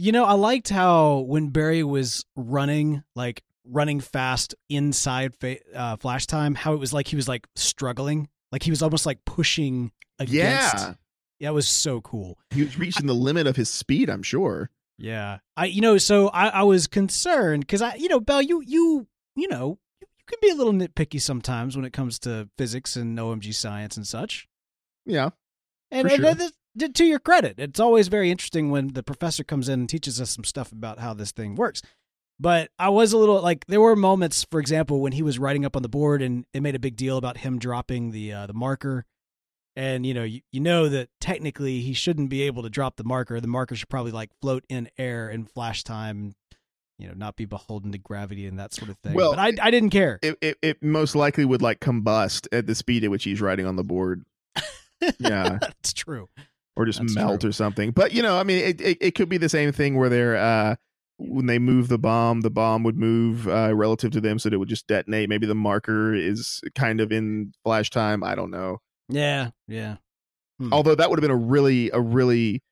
[0.00, 5.96] You know, I liked how when Barry was running, like running fast inside fa- uh,
[5.96, 9.24] Flash time, how it was like he was like struggling, like he was almost like
[9.24, 9.90] pushing
[10.20, 10.32] against.
[10.76, 10.94] yeah,
[11.40, 12.38] yeah, it was so cool.
[12.50, 14.08] he was reaching the limit of his speed.
[14.08, 14.70] I'm sure.
[14.98, 18.62] Yeah, I you know, so I I was concerned because I you know, Bell, you
[18.64, 19.80] you you know,
[20.28, 24.06] can be a little nitpicky sometimes when it comes to physics and OMG science and
[24.06, 24.46] such.
[25.06, 25.30] Yeah,
[25.90, 26.34] And, and sure.
[26.34, 29.88] that- that- to your credit, it's always very interesting when the professor comes in and
[29.88, 31.82] teaches us some stuff about how this thing works.
[32.38, 35.64] But I was a little like there were moments, for example, when he was writing
[35.64, 38.46] up on the board and it made a big deal about him dropping the uh,
[38.46, 39.06] the marker.
[39.74, 43.02] And you know, you, you know that technically he shouldn't be able to drop the
[43.02, 43.40] marker.
[43.40, 46.34] The marker should probably like float in air in flash time,
[46.98, 49.14] you know, not be beholden to gravity and that sort of thing.
[49.14, 50.18] Well, but I I didn't care.
[50.22, 53.66] it, it it most likely would like combust at the speed at which he's riding
[53.66, 54.24] on the board.
[55.18, 55.58] Yeah.
[55.60, 56.28] That's true.
[56.76, 57.50] or just That's melt true.
[57.50, 57.92] or something.
[57.92, 60.36] But you know, I mean, it, it, it could be the same thing where they're
[60.36, 60.76] uh,
[61.18, 64.54] when they move the bomb, the bomb would move uh, relative to them, so that
[64.54, 65.28] it would just detonate.
[65.28, 68.22] Maybe the marker is kind of in flash time.
[68.24, 68.78] I don't know.
[69.08, 69.96] Yeah, yeah.
[70.58, 70.72] Hmm.
[70.72, 72.62] Although that would have been a really a really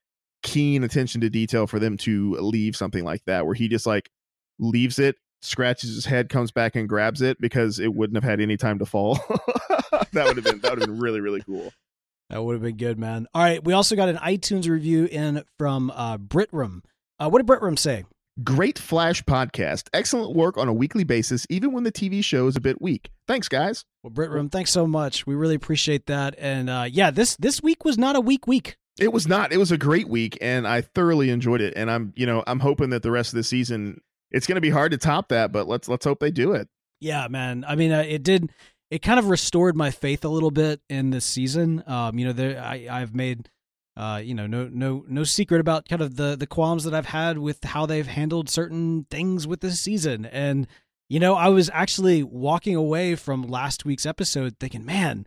[0.43, 4.09] keen attention to detail for them to leave something like that, where he just like
[4.59, 5.15] leaves it.
[5.41, 8.79] Scratches his head, comes back and grabs it because it wouldn't have had any time
[8.79, 9.15] to fall.
[10.13, 11.71] that would have been that would have been really really cool.
[12.29, 13.27] That would have been good, man.
[13.33, 16.81] All right, we also got an iTunes review in from uh, Britram.
[17.19, 18.03] Uh, what did Britram say?
[18.43, 19.89] Great Flash podcast.
[19.93, 23.09] Excellent work on a weekly basis, even when the TV show is a bit weak.
[23.27, 23.85] Thanks, guys.
[24.03, 25.25] Well, Britram, thanks so much.
[25.25, 26.35] We really appreciate that.
[26.37, 28.75] And uh, yeah, this this week was not a weak week.
[28.99, 29.51] It was not.
[29.53, 31.73] It was a great week, and I thoroughly enjoyed it.
[31.75, 34.01] And I'm, you know, I'm hoping that the rest of the season,
[34.31, 36.67] it's going to be hard to top that, but let's let's hope they do it.
[36.99, 37.63] Yeah, man.
[37.67, 38.51] I mean, uh, it did.
[38.89, 41.83] It kind of restored my faith a little bit in this season.
[41.87, 43.49] Um, you know, there I I've made.
[43.95, 47.07] Uh, you know, no, no, no secret about kind of the the qualms that I've
[47.07, 50.67] had with how they've handled certain things with this season, and
[51.09, 55.25] you know, I was actually walking away from last week's episode thinking, man,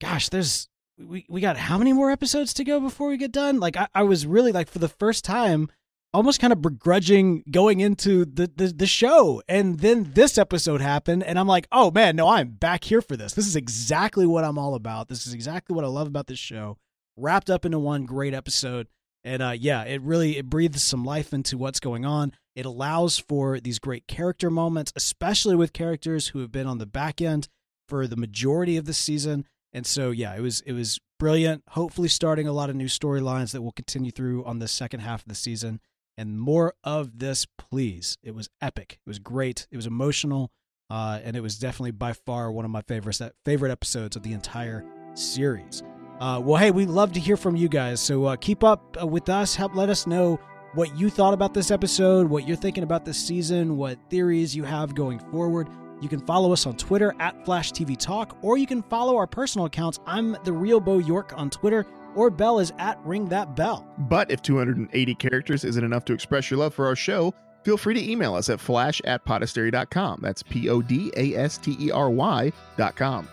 [0.00, 0.68] gosh, there's
[0.98, 3.60] we we got how many more episodes to go before we get done?
[3.60, 5.68] Like, I, I was really like for the first time,
[6.14, 11.22] almost kind of begrudging going into the, the the show, and then this episode happened,
[11.22, 13.34] and I'm like, oh man, no, I'm back here for this.
[13.34, 15.08] This is exactly what I'm all about.
[15.08, 16.78] This is exactly what I love about this show,
[17.16, 18.88] wrapped up into one great episode.
[19.24, 22.32] And uh, yeah, it really it breathes some life into what's going on.
[22.54, 26.86] It allows for these great character moments, especially with characters who have been on the
[26.86, 27.48] back end
[27.88, 29.46] for the majority of the season.
[29.72, 31.62] And so yeah, it was it was brilliant.
[31.70, 35.22] Hopefully, starting a lot of new storylines that will continue through on the second half
[35.22, 35.80] of the season.
[36.16, 38.18] And more of this, please.
[38.22, 38.98] It was epic.
[39.04, 39.66] It was great.
[39.70, 40.50] It was emotional,
[40.90, 44.32] uh, and it was definitely by far one of my favorites favorite episodes of the
[44.32, 44.84] entire
[45.14, 45.82] series.
[46.20, 48.00] Uh, well, hey, we love to hear from you guys.
[48.00, 49.56] So uh, keep up uh, with us.
[49.56, 50.38] Help let us know
[50.74, 54.64] what you thought about this episode, what you're thinking about this season, what theories you
[54.64, 55.68] have going forward.
[56.00, 59.26] You can follow us on Twitter at Flash TV Talk, or you can follow our
[59.26, 60.00] personal accounts.
[60.06, 63.86] I'm the real Bo York on Twitter, or Bell is at Ring That Bell.
[63.98, 67.34] But if 280 characters isn't enough to express your love for our show,
[67.64, 70.20] feel free to email us at flash at podastery.com.
[70.22, 73.28] That's P O D A S T E R Y dot com.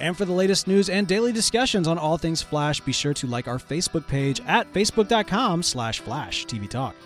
[0.00, 3.26] And for the latest news and daily discussions on all things Flash, be sure to
[3.28, 6.96] like our Facebook page at facebook.com slash Flash TV Talk.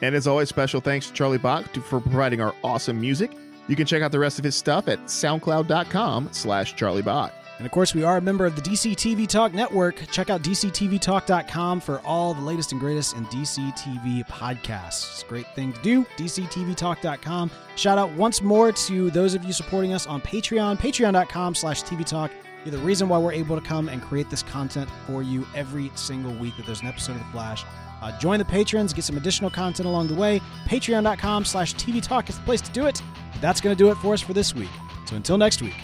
[0.00, 3.32] And as always, special thanks to Charlie Bach to, for providing our awesome music.
[3.68, 7.34] You can check out the rest of his stuff at soundcloud.com slash Charlie Bach.
[7.58, 10.08] And of course, we are a member of the DC TV Talk Network.
[10.12, 15.26] Check out DCTVTalk.com for all the latest and greatest in DC TV podcasts.
[15.26, 16.04] Great thing to do.
[16.16, 17.50] DCTVTalk.com.
[17.74, 22.06] Shout out once more to those of you supporting us on Patreon, patreon.com slash TV
[22.06, 22.30] Talk.
[22.64, 25.90] You're the reason why we're able to come and create this content for you every
[25.96, 27.64] single week that there's an episode of The Flash.
[28.00, 30.40] Uh, join the patrons, get some additional content along the way.
[30.66, 33.02] Patreon.com slash TV Talk is the place to do it.
[33.40, 34.70] That's going to do it for us for this week.
[35.06, 35.74] So until next week,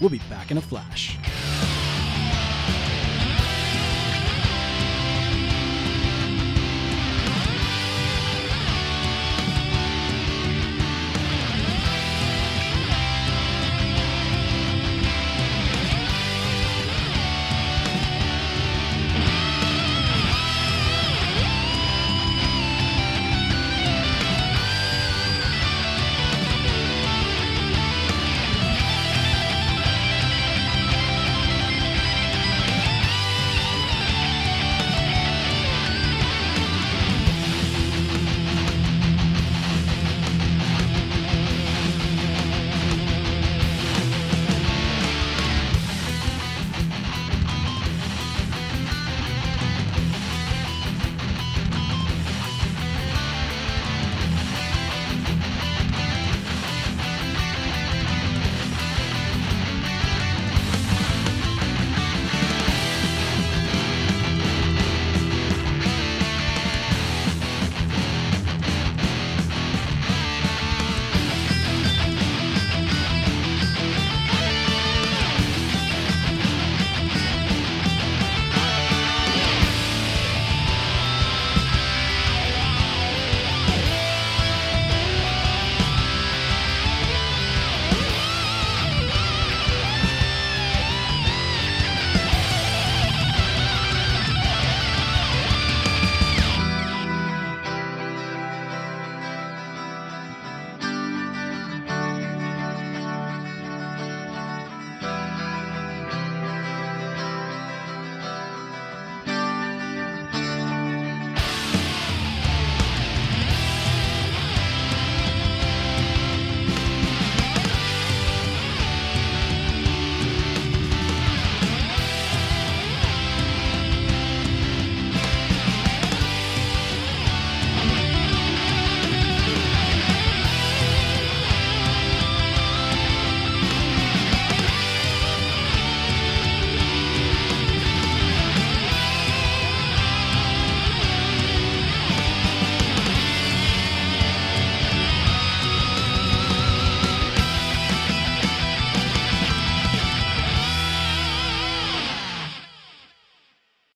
[0.00, 1.18] We'll be back in a flash.